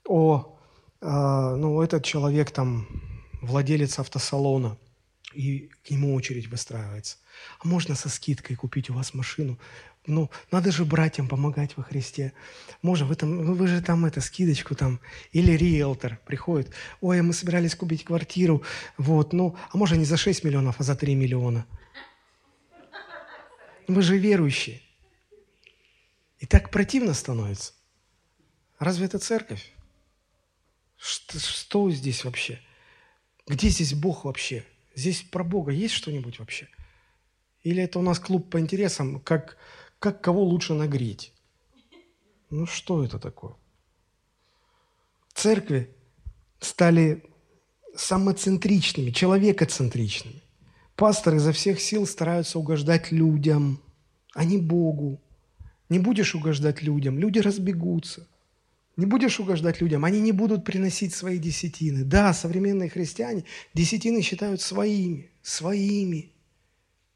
[0.06, 0.58] о,
[1.00, 2.86] э, ну, этот человек там
[3.42, 4.78] владелец автосалона,
[5.36, 7.18] и к нему очередь выстраивается.
[7.60, 9.60] А можно со скидкой купить у вас машину?
[10.08, 12.34] Ну, надо же братьям помогать во Христе.
[12.82, 15.00] Можно, вы, там, вы же там это, скидочку там.
[15.32, 16.72] Или риэлтор приходит.
[17.02, 18.64] Ой, мы собирались купить квартиру.
[18.98, 21.66] Вот, ну, а может не за 6 миллионов, а за 3 миллиона.
[23.88, 24.82] Вы же верующие.
[26.40, 27.74] И так противно становится.
[28.78, 29.72] Разве это церковь?
[30.98, 32.60] Что, что здесь вообще?
[33.48, 34.66] Где здесь Бог вообще?
[34.96, 36.68] Здесь про Бога есть что-нибудь вообще?
[37.64, 39.58] Или это у нас клуб по интересам, как
[40.00, 41.34] как кого лучше нагреть.
[42.50, 43.56] Ну что это такое?
[45.34, 45.96] Церкви
[46.60, 47.24] стали
[47.96, 50.44] самоцентричными, человекоцентричными.
[50.96, 53.82] Пасторы изо всех сил стараются угождать людям,
[54.34, 55.22] а не Богу.
[55.90, 58.28] Не будешь угождать людям, люди разбегутся.
[58.98, 62.04] Не будешь угождать людям, они не будут приносить свои десятины.
[62.04, 63.44] Да, современные христиане
[63.74, 66.32] десятины считают своими, своими–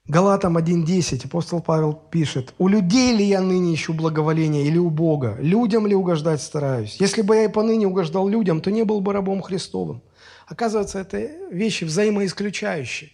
[0.09, 5.37] Галатам 1.10 апостол Павел пишет, «У людей ли я ныне ищу благоволения или у Бога?
[5.39, 6.97] Людям ли угождать стараюсь?
[6.99, 10.01] Если бы я и поныне угождал людям, то не был бы рабом Христовым».
[10.47, 11.19] Оказывается, это
[11.51, 13.11] вещи взаимоисключающие.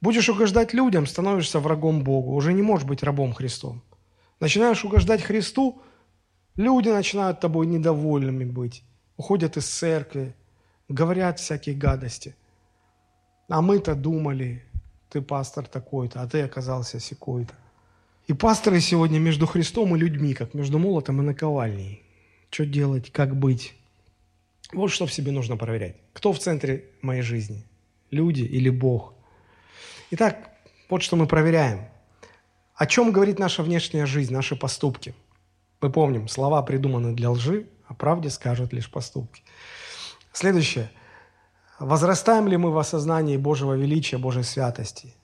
[0.00, 3.82] Будешь угождать людям, становишься врагом Богу, уже не можешь быть рабом Христом.
[4.40, 5.82] Начинаешь угождать Христу,
[6.56, 8.82] люди начинают тобой недовольными быть,
[9.16, 10.34] уходят из церкви,
[10.88, 12.34] говорят всякие гадости.
[13.48, 14.62] А мы-то думали,
[15.10, 17.54] ты пастор такой-то, а ты оказался секой-то.
[18.26, 22.02] И пасторы сегодня между Христом и людьми, как между молотом и наковальней.
[22.50, 23.74] Что делать, как быть?
[24.72, 25.96] Вот что в себе нужно проверять.
[26.12, 27.64] Кто в центре моей жизни?
[28.10, 29.14] Люди или Бог?
[30.10, 30.50] Итак,
[30.88, 31.86] вот что мы проверяем.
[32.74, 35.14] О чем говорит наша внешняя жизнь, наши поступки?
[35.80, 39.42] Мы помним, слова придуманы для лжи, а правде скажут лишь поступки.
[40.32, 40.90] Следующее–
[41.78, 45.14] Возрастаем ли мы в осознании Божьего величия, Божьей святости?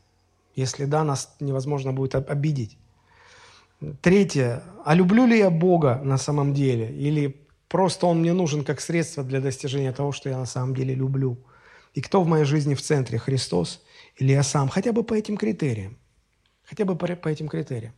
[0.54, 2.76] Если да, нас невозможно будет обидеть.
[4.02, 4.62] Третье.
[4.84, 6.92] А люблю ли я Бога на самом деле?
[6.92, 10.94] Или просто Он мне нужен как средство для достижения того, что я на самом деле
[10.94, 11.38] люблю?
[11.94, 13.18] И кто в моей жизни в центре?
[13.18, 13.82] Христос
[14.16, 14.68] или я сам?
[14.68, 15.96] Хотя бы по этим критериям.
[16.64, 17.94] Хотя бы по, по этим критериям.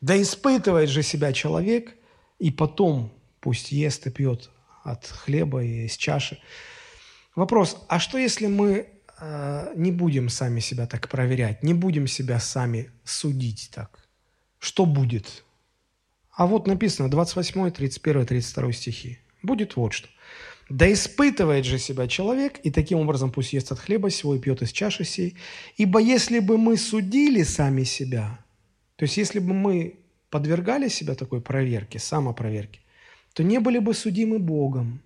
[0.00, 1.94] Да испытывает же себя человек,
[2.38, 4.50] и потом пусть ест и пьет
[4.84, 6.38] от хлеба и из чаши.
[7.34, 8.88] Вопрос, а что если мы
[9.20, 14.08] э, не будем сами себя так проверять, не будем себя сами судить так?
[14.58, 15.44] Что будет?
[16.32, 19.18] А вот написано 28, 31, 32 стихи.
[19.42, 20.08] Будет вот что.
[20.68, 24.60] «Да испытывает же себя человек, и таким образом пусть ест от хлеба сего и пьет
[24.60, 25.36] из чаши сей.
[25.78, 28.38] Ибо если бы мы судили сами себя,
[28.98, 32.80] то есть если бы мы подвергали себя такой проверке, самопроверке,
[33.32, 35.00] то не были бы судимы Богом.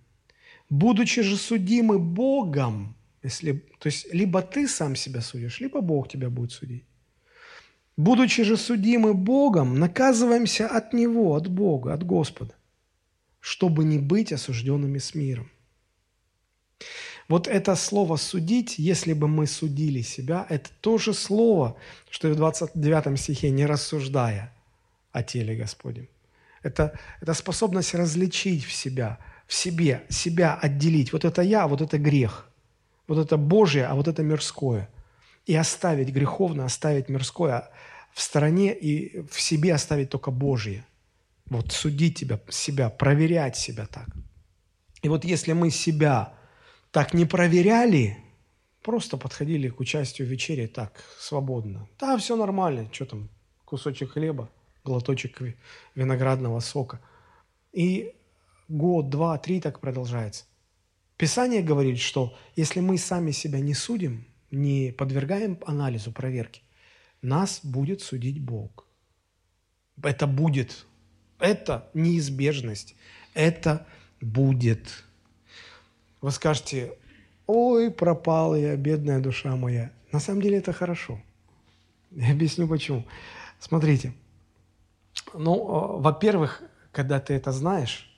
[0.70, 6.30] Будучи же судимы Богом, если, то есть либо ты сам себя судишь, либо Бог тебя
[6.30, 6.84] будет судить.
[7.98, 12.54] Будучи же судимы Богом, наказываемся от Него, от Бога, от Господа,
[13.40, 15.50] чтобы не быть осужденными с миром.
[17.28, 21.76] Вот это слово «судить», если бы мы судили себя, это то же слово,
[22.10, 24.52] что и в 29 стихе «не рассуждая
[25.12, 26.08] о теле Господнем».
[26.62, 29.18] Это, это способность различить в себя–
[29.52, 31.12] в себе, себя отделить.
[31.12, 32.48] Вот это я, вот это грех.
[33.06, 34.88] Вот это Божье, а вот это мирское.
[35.44, 37.68] И оставить греховно, оставить мирское
[38.14, 40.86] в стороне и в себе оставить только Божье.
[41.44, 44.06] Вот судить тебя, себя, проверять себя так.
[45.02, 46.32] И вот если мы себя
[46.92, 48.18] так не проверяли,
[48.82, 51.88] просто подходили к участию в вечере так, свободно.
[51.98, 53.28] Да, все нормально, что там,
[53.64, 54.50] кусочек хлеба,
[54.84, 55.38] глоточек
[55.94, 57.00] виноградного сока.
[57.72, 58.14] И
[58.68, 60.44] год, два, три так продолжается.
[61.16, 66.60] Писание говорит, что если мы сами себя не судим, не подвергаем анализу, проверке,
[67.22, 68.86] нас будет судить Бог.
[70.02, 70.86] Это будет,
[71.38, 72.96] Это неизбежность.
[73.34, 73.86] Это
[74.20, 75.04] будет.
[76.22, 76.94] Вы скажете,
[77.46, 79.90] ой, пропала я, бедная душа моя.
[80.12, 81.20] На самом деле это хорошо.
[82.12, 83.04] Я объясню почему.
[83.58, 84.12] Смотрите.
[85.34, 86.62] Ну, э, во-первых,
[86.92, 88.08] когда ты это знаешь,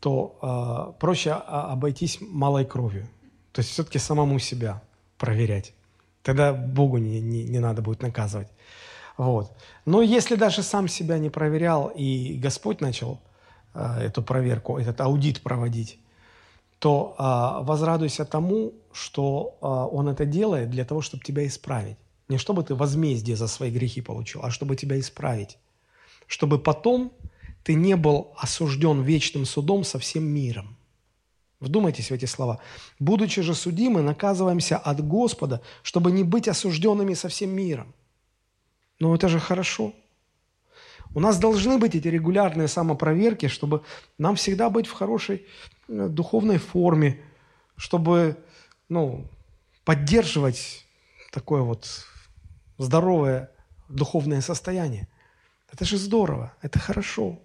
[0.00, 3.06] то э, проще обойтись малой кровью.
[3.52, 4.82] То есть все-таки самому себя
[5.16, 5.74] проверять.
[6.22, 8.48] Тогда Богу не, не, не надо будет наказывать.
[9.16, 9.56] Вот.
[9.84, 13.20] Но если даже сам себя не проверял, и Господь начал
[13.74, 15.98] э, эту проверку, этот аудит проводить,
[16.82, 21.96] то э, возрадуйся тому, что э, Он это делает для того, чтобы тебя исправить.
[22.28, 25.58] Не чтобы ты возмездие за свои грехи получил, а чтобы тебя исправить.
[26.26, 27.12] Чтобы потом
[27.62, 30.76] ты не был осужден вечным судом со всем миром.
[31.60, 32.58] Вдумайтесь в эти слова.
[32.98, 37.94] «Будучи же судимы, наказываемся от Господа, чтобы не быть осужденными со всем миром».
[38.98, 39.92] Ну, это же хорошо.
[41.14, 43.82] У нас должны быть эти регулярные самопроверки, чтобы
[44.18, 45.46] нам всегда быть в хорошей
[45.88, 47.20] духовной форме,
[47.76, 48.36] чтобы
[48.88, 49.28] ну,
[49.84, 50.86] поддерживать
[51.32, 52.06] такое вот
[52.78, 53.50] здоровое
[53.88, 55.08] духовное состояние.
[55.70, 57.40] Это же здорово, это хорошо.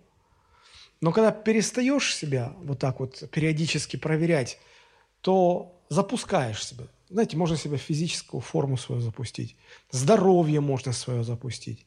[1.00, 4.60] Но когда перестаешь себя вот так вот периодически проверять,
[5.22, 6.86] то запускаешь себя.
[7.10, 9.56] Знаете, можно себе физическую форму свою запустить,
[9.92, 11.86] здоровье можно свое запустить.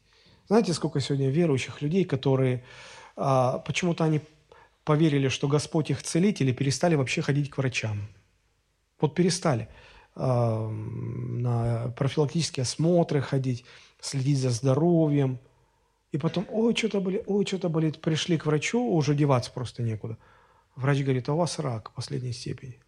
[0.48, 2.64] Знаете, сколько сегодня верующих людей, которые
[3.16, 4.20] а, почему-то они
[4.85, 8.09] поверили, что Господь их целитель и перестали вообще ходить к врачам.
[9.01, 9.68] Вот перестали
[10.14, 13.64] а, на профилактические осмотры ходить,
[14.01, 15.39] следить за здоровьем–
[16.12, 18.01] и потом, ой, что-то болит, ой, что-то болит.
[18.01, 20.16] Пришли к врачу, уже деваться просто некуда.
[20.74, 22.81] Врач говорит, а у вас рак последней степени.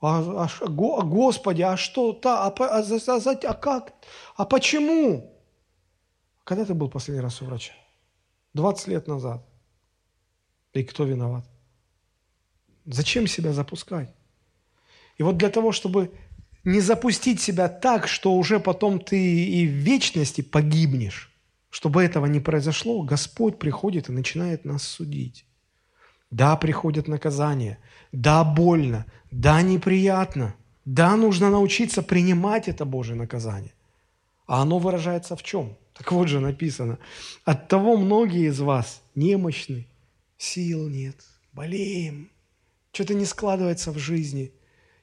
[0.00, 3.94] А, а, го, Господи, а что, та, а, а, а, а как,
[4.36, 5.32] а почему?
[6.42, 7.72] Когда ты был последний раз у врача?
[8.54, 9.46] 20 лет назад.
[10.74, 11.44] И кто виноват?
[12.84, 14.12] Зачем себя запускать?
[15.16, 16.10] И вот для того, чтобы
[16.64, 21.30] не запустить себя так, что уже потом ты и в вечности погибнешь,
[21.70, 25.46] чтобы этого не произошло, Господь приходит и начинает нас судить.
[26.30, 27.78] Да, приходят наказания,
[28.10, 30.54] да, больно, да, неприятно,
[30.84, 33.72] да, нужно научиться принимать это Божье наказание.
[34.46, 35.76] А оно выражается в чем?
[35.94, 36.98] Так вот же написано.
[37.44, 39.86] От того многие из вас немощны,
[40.44, 41.16] сил нет,
[41.52, 42.30] болеем,
[42.92, 44.52] что-то не складывается в жизни.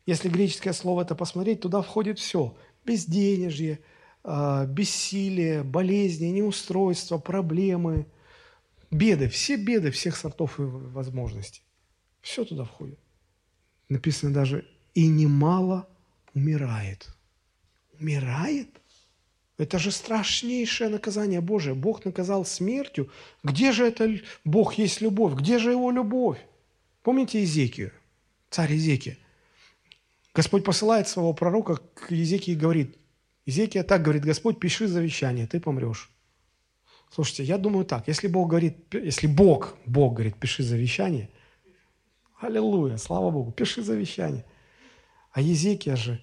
[0.05, 2.57] Если греческое слово это посмотреть, туда входит все.
[2.85, 3.79] Безденежье,
[4.23, 8.07] а, бессилие, болезни, неустройства, проблемы,
[8.89, 11.63] беды, все беды всех сортов и возможностей.
[12.21, 12.99] Все туда входит.
[13.89, 15.87] Написано даже «и немало
[16.33, 17.07] умирает».
[17.99, 18.80] Умирает?
[19.61, 21.75] Это же страшнейшее наказание Божие.
[21.75, 23.11] Бог наказал смертью.
[23.43, 25.35] Где же это Бог есть любовь?
[25.35, 26.39] Где же его любовь?
[27.03, 27.91] Помните Езекию,
[28.49, 29.19] царь Езекия?
[30.33, 32.97] Господь посылает своего пророка к Езекии и говорит,
[33.45, 36.09] Изекия так говорит, Господь, пиши завещание, ты помрешь.
[37.11, 41.29] Слушайте, я думаю так, если Бог говорит, если Бог, Бог говорит, пиши завещание,
[42.39, 44.43] аллилуйя, слава Богу, пиши завещание.
[45.33, 46.19] А Езекия же,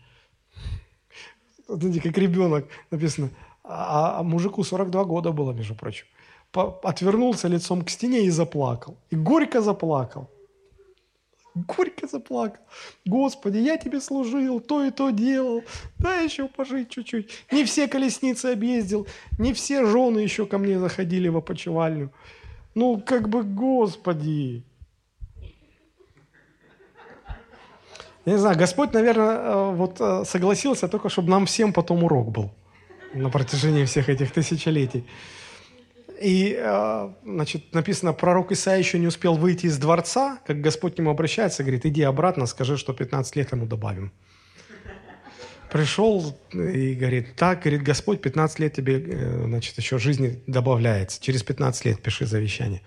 [1.68, 3.30] знаете, как ребенок написано,
[3.62, 6.06] а, а мужику 42 года было, между прочим,
[6.52, 8.96] отвернулся лицом к стене и заплакал.
[9.10, 10.28] И горько заплакал
[11.66, 12.62] горько заплакал.
[13.04, 15.62] Господи, я тебе служил, то и то делал,
[15.98, 17.30] дай еще пожить чуть-чуть.
[17.50, 19.06] Не все колесницы объездил,
[19.38, 22.12] не все жены еще ко мне заходили в опочивальню.
[22.74, 24.62] Ну, как бы, Господи.
[28.28, 32.30] Я не знаю, Господь, наверное, э, вот э, согласился только, чтобы нам всем потом урок
[32.30, 32.50] был
[33.14, 35.06] на протяжении всех этих тысячелетий.
[36.20, 40.98] И, а, значит, написано, пророк Исаия еще не успел выйти из дворца, как Господь к
[40.98, 44.12] нему обращается, говорит, иди обратно, скажи, что 15 лет ему добавим.
[45.70, 51.18] Пришел и говорит, так, говорит, Господь, 15 лет тебе, э, значит, еще жизни добавляется.
[51.22, 52.82] Через 15 лет пиши завещание.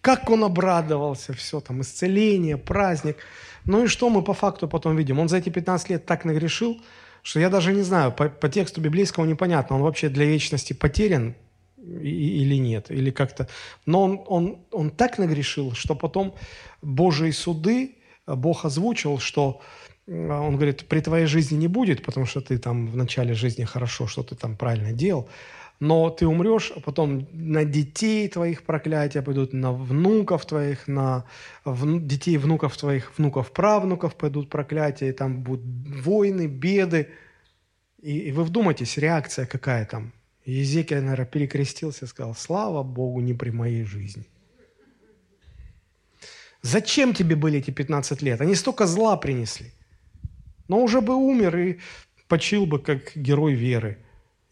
[0.00, 3.18] Как он обрадовался, все там, исцеление, праздник.
[3.64, 5.18] Ну и что мы по факту потом видим?
[5.18, 6.80] Он за эти 15 лет так нагрешил,
[7.22, 11.34] что я даже не знаю, по, по тексту библейскому непонятно, он вообще для вечности потерян,
[11.76, 13.48] или нет, или как-то.
[13.86, 16.34] Но он, он, он так нагрешил, что потом
[16.82, 17.96] Божьи суды,
[18.26, 19.60] Бог озвучил, что
[20.06, 24.06] он говорит, при твоей жизни не будет, потому что ты там в начале жизни хорошо,
[24.06, 25.28] что ты там правильно делал,
[25.80, 31.24] но ты умрешь, а потом на детей твоих проклятия пойдут, на внуков твоих, на
[31.64, 35.64] в, детей внуков твоих, внуков правнуков пойдут проклятия, и там будут
[36.04, 37.08] войны, беды.
[38.02, 40.12] И, и вы вдумайтесь, реакция какая там
[40.44, 44.26] Езекия, наверное, перекрестился и сказал, слава Богу, не при моей жизни.
[46.62, 48.40] Зачем тебе были эти 15 лет?
[48.40, 49.72] Они столько зла принесли.
[50.68, 51.78] Но уже бы умер и
[52.28, 53.98] почил бы как герой веры.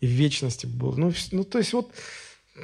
[0.00, 0.94] И в вечности был.
[0.96, 1.92] Ну, ну то есть вот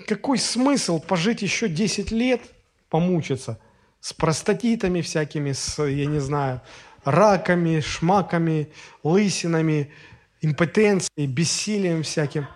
[0.06, 2.40] какой смысл пожить еще 10 лет,
[2.88, 3.58] помучиться
[4.00, 6.60] с простатитами всякими, с, я не знаю,
[7.04, 8.68] раками, шмаками,
[9.02, 9.92] лысинами,
[10.40, 12.46] импотенцией, бессилием всяким.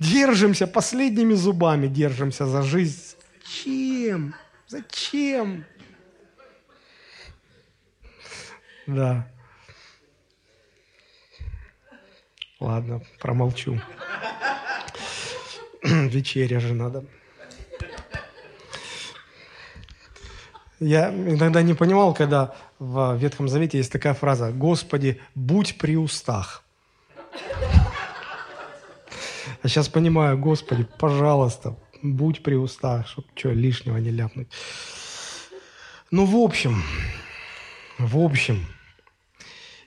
[0.00, 3.16] Держимся, последними зубами держимся за жизнь.
[3.44, 4.34] Зачем?
[4.66, 5.64] Зачем?
[8.86, 9.30] Да.
[12.64, 13.78] Ладно, промолчу.
[15.82, 17.04] Вечеря же надо.
[20.80, 26.64] Я иногда не понимал, когда в Ветхом Завете есть такая фраза «Господи, будь при устах».
[29.62, 34.48] А сейчас понимаю, Господи, пожалуйста, будь при устах, чтобы что, лишнего не ляпнуть.
[36.10, 36.82] Ну, в общем,
[37.98, 38.64] в общем,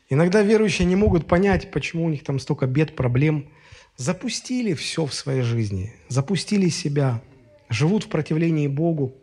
[0.09, 3.49] иногда верующие не могут понять, почему у них там столько бед, проблем.
[3.95, 7.21] Запустили все в своей жизни, запустили себя,
[7.69, 9.15] живут в противлении Богу.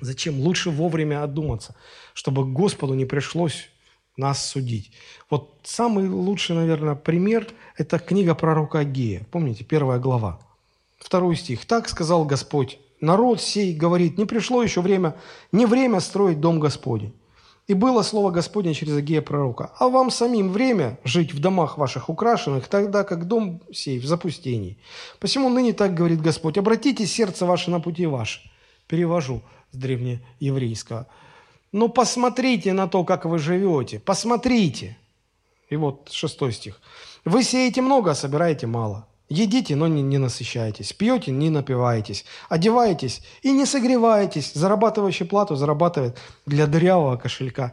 [0.00, 0.38] Зачем?
[0.40, 1.74] Лучше вовремя одуматься,
[2.14, 3.68] чтобы Господу не пришлось
[4.16, 4.92] нас судить.
[5.28, 9.26] Вот самый лучший, наверное, пример– это книга пророка Агея.
[9.30, 10.40] Помните, первая глава.
[10.98, 11.64] Второй стих.
[11.64, 15.16] «Так сказал Господь, народ сей, говорит, не пришло еще время,
[15.50, 17.14] не время строить дом Господень.
[17.70, 19.70] И было слово Господне через Агея пророка.
[19.78, 24.76] А вам самим время жить в домах ваших украшенных, тогда как дом сей в запустении.
[25.20, 28.40] Посему ныне так говорит Господь, обратите сердце ваше на пути ваши.
[28.88, 31.06] Перевожу с древнееврейского.
[31.70, 34.00] Ну, посмотрите на то, как вы живете.
[34.00, 34.98] Посмотрите.
[35.68, 36.80] И вот шестой стих.
[37.24, 39.06] Вы сеете много, а собираете мало.
[39.30, 40.92] Едите, но не, не насыщаетесь.
[40.92, 42.24] Пьете, не напиваетесь.
[42.48, 44.52] Одеваетесь и не согреваетесь.
[44.52, 47.72] Зарабатывающий плату зарабатывает для дырявого кошелька.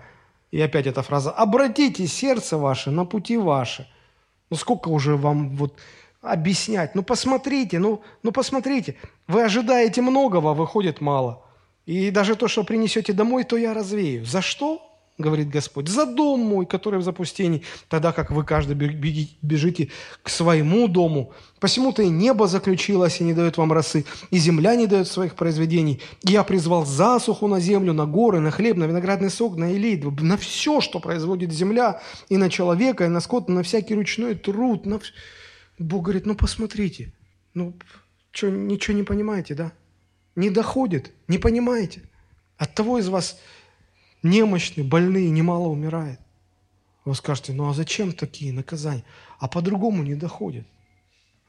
[0.51, 1.31] И опять эта фраза.
[1.31, 3.87] Обратите сердце ваше на пути ваши.
[4.51, 5.73] Ну сколько уже вам вот
[6.21, 6.93] объяснять?
[6.93, 8.95] Ну посмотрите, ну, ну посмотрите.
[9.27, 11.43] Вы ожидаете многого, а выходит мало.
[11.87, 14.25] И даже то, что принесете домой, то я развею.
[14.25, 14.86] За что?
[15.17, 19.89] Говорит Господь, за дом мой, который в запустении, тогда как вы каждый бежите
[20.21, 21.33] к своему дому.
[21.59, 26.01] Посему-то и небо заключилось и не дает вам росы, и земля не дает своих произведений.
[26.23, 30.37] Я призвал засуху на землю, на горы, на хлеб, на виноградный сок, на элит, на
[30.37, 34.85] все, что производит земля, и на человека, и на скот, на всякий ручной труд.
[34.85, 34.99] На...
[35.79, 37.11] Бог говорит, ну посмотрите,
[37.55, 37.73] ну
[38.31, 39.71] что, ничего не понимаете, да?
[40.35, 42.03] Не доходит, не понимаете.
[42.57, 43.39] От того из вас
[44.23, 46.19] немощные, больные, немало умирает.
[47.05, 49.05] Вы скажете, ну а зачем такие наказания?
[49.39, 50.67] А по-другому не доходит.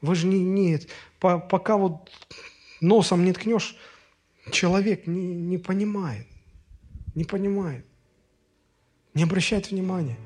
[0.01, 0.79] Вы же не, не
[1.19, 2.09] по, пока вот
[2.79, 3.75] носом не ткнешь,
[4.51, 6.27] человек не, не понимает.
[7.15, 7.85] Не понимает.
[9.13, 10.17] Не обращает внимания.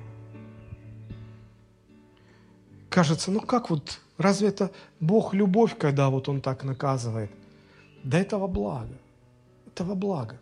[2.89, 7.31] Кажется, ну как вот, разве это Бог любовь, когда вот Он так наказывает?
[8.03, 8.99] Да этого блага.
[9.65, 10.39] Этого блага.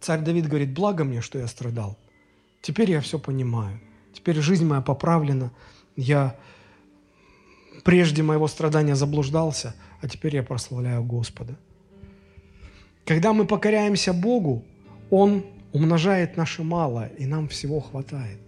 [0.00, 1.98] Царь Давид говорит, благо мне, что я страдал.
[2.62, 3.80] Теперь я все понимаю.
[4.12, 5.50] Теперь жизнь моя поправлена.
[5.96, 6.36] Я
[7.84, 11.56] прежде моего страдания заблуждался, а теперь я прославляю Господа.
[13.04, 14.64] Когда мы покоряемся Богу,
[15.10, 18.38] Он умножает наше малое, и нам всего хватает.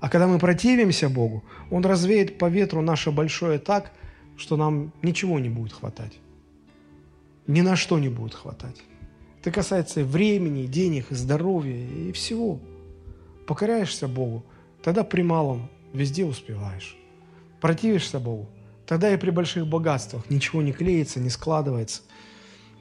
[0.00, 3.92] А когда мы противимся Богу, Он развеет по ветру наше большое так,
[4.36, 6.18] что нам ничего не будет хватать.
[7.46, 8.76] Ни на что не будет хватать.
[9.40, 12.60] Это касается времени, денег, здоровья, и всего.
[13.46, 14.44] Покоряешься Богу,
[14.82, 16.96] тогда при малом везде успеваешь.
[17.60, 18.48] Противишься Богу,
[18.86, 22.02] тогда и при больших богатствах ничего не клеится, не складывается.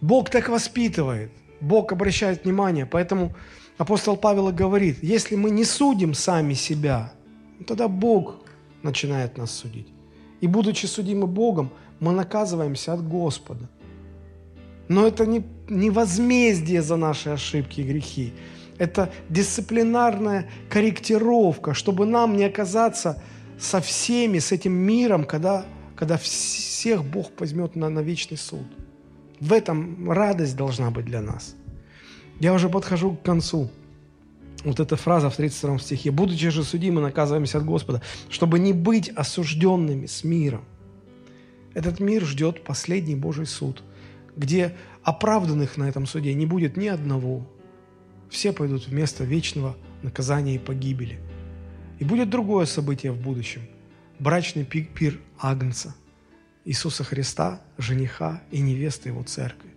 [0.02, 1.32] Бог так воспитывает,
[1.62, 3.36] Бог обращает внимание, поэтому
[3.78, 7.14] апостол Павел говорит, если мы не судим сами себя,
[7.66, 8.36] тогда Бог
[8.84, 9.88] начинает нас судить.
[10.42, 13.68] И будучи судимы Богом, мы наказываемся от Господа.
[14.88, 18.34] Но это не, не возмездие за наши ошибки и грехи.
[18.78, 23.22] Это дисциплинарная корректировка, чтобы нам не оказаться
[23.60, 25.66] со всеми, с этим миром, когда,
[25.96, 28.66] когда всех Бог возьмет на, на вечный суд.
[29.40, 31.56] В этом радость должна быть для нас.
[32.40, 33.70] Я уже подхожу к концу.
[34.64, 36.12] Вот эта фраза в 32 стихе.
[36.12, 40.64] «Будучи же судимы, наказываемся от Господа, чтобы не быть осужденными с миром».
[41.74, 43.84] Этот мир ждет последний Божий суд–
[44.38, 47.46] где оправданных на этом суде не будет ни одного.
[48.30, 51.20] Все пойдут в место вечного наказания и погибели.
[52.00, 53.64] И будет другое событие в будущем–
[54.20, 55.96] брачный пир Агнца.
[56.66, 59.70] Иисуса Христа, жениха и невесты Его церкви.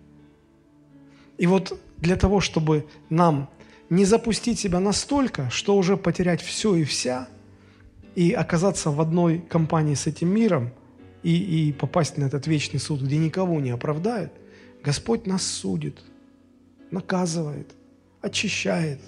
[1.37, 3.49] И вот для того, чтобы нам
[3.89, 7.27] не запустить себя настолько, что уже потерять все и вся,
[8.13, 10.71] и оказаться в одной компании с этим миром,
[11.23, 14.33] и, и попасть на этот вечный суд, где никого не оправдают,
[14.83, 16.01] Господь нас судит,
[16.89, 17.75] наказывает,
[18.21, 18.99] очищает.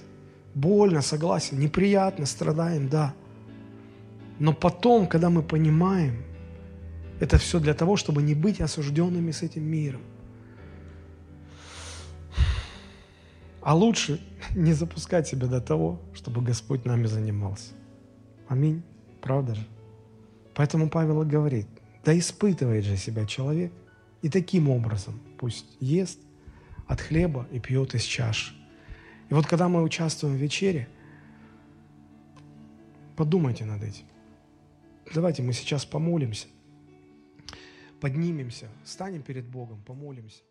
[0.54, 3.16] Больно, согласен, неприятно, страдаем, да.
[4.40, 6.24] Но потом, когда мы понимаем,
[7.20, 10.02] это все для того, чтобы не быть осужденными с этим миром.
[13.62, 14.20] А лучше
[14.56, 17.72] не запускать себя до того, чтобы Господь нами занимался.
[18.48, 18.84] Аминь.
[19.22, 19.66] Правда же?
[20.54, 21.66] Поэтому Павел говорит,
[22.06, 23.72] да испытывает же себя человек,
[24.22, 26.22] и таким образом пусть ест
[26.88, 28.56] от хлеба и пьет из чаши.
[29.30, 30.88] И вот когда мы участвуем в вечере,
[33.18, 34.06] подумайте над этим.
[35.14, 36.48] Давайте мы сейчас помолимся,
[38.00, 40.44] поднимемся, станем перед Богом, помолимся.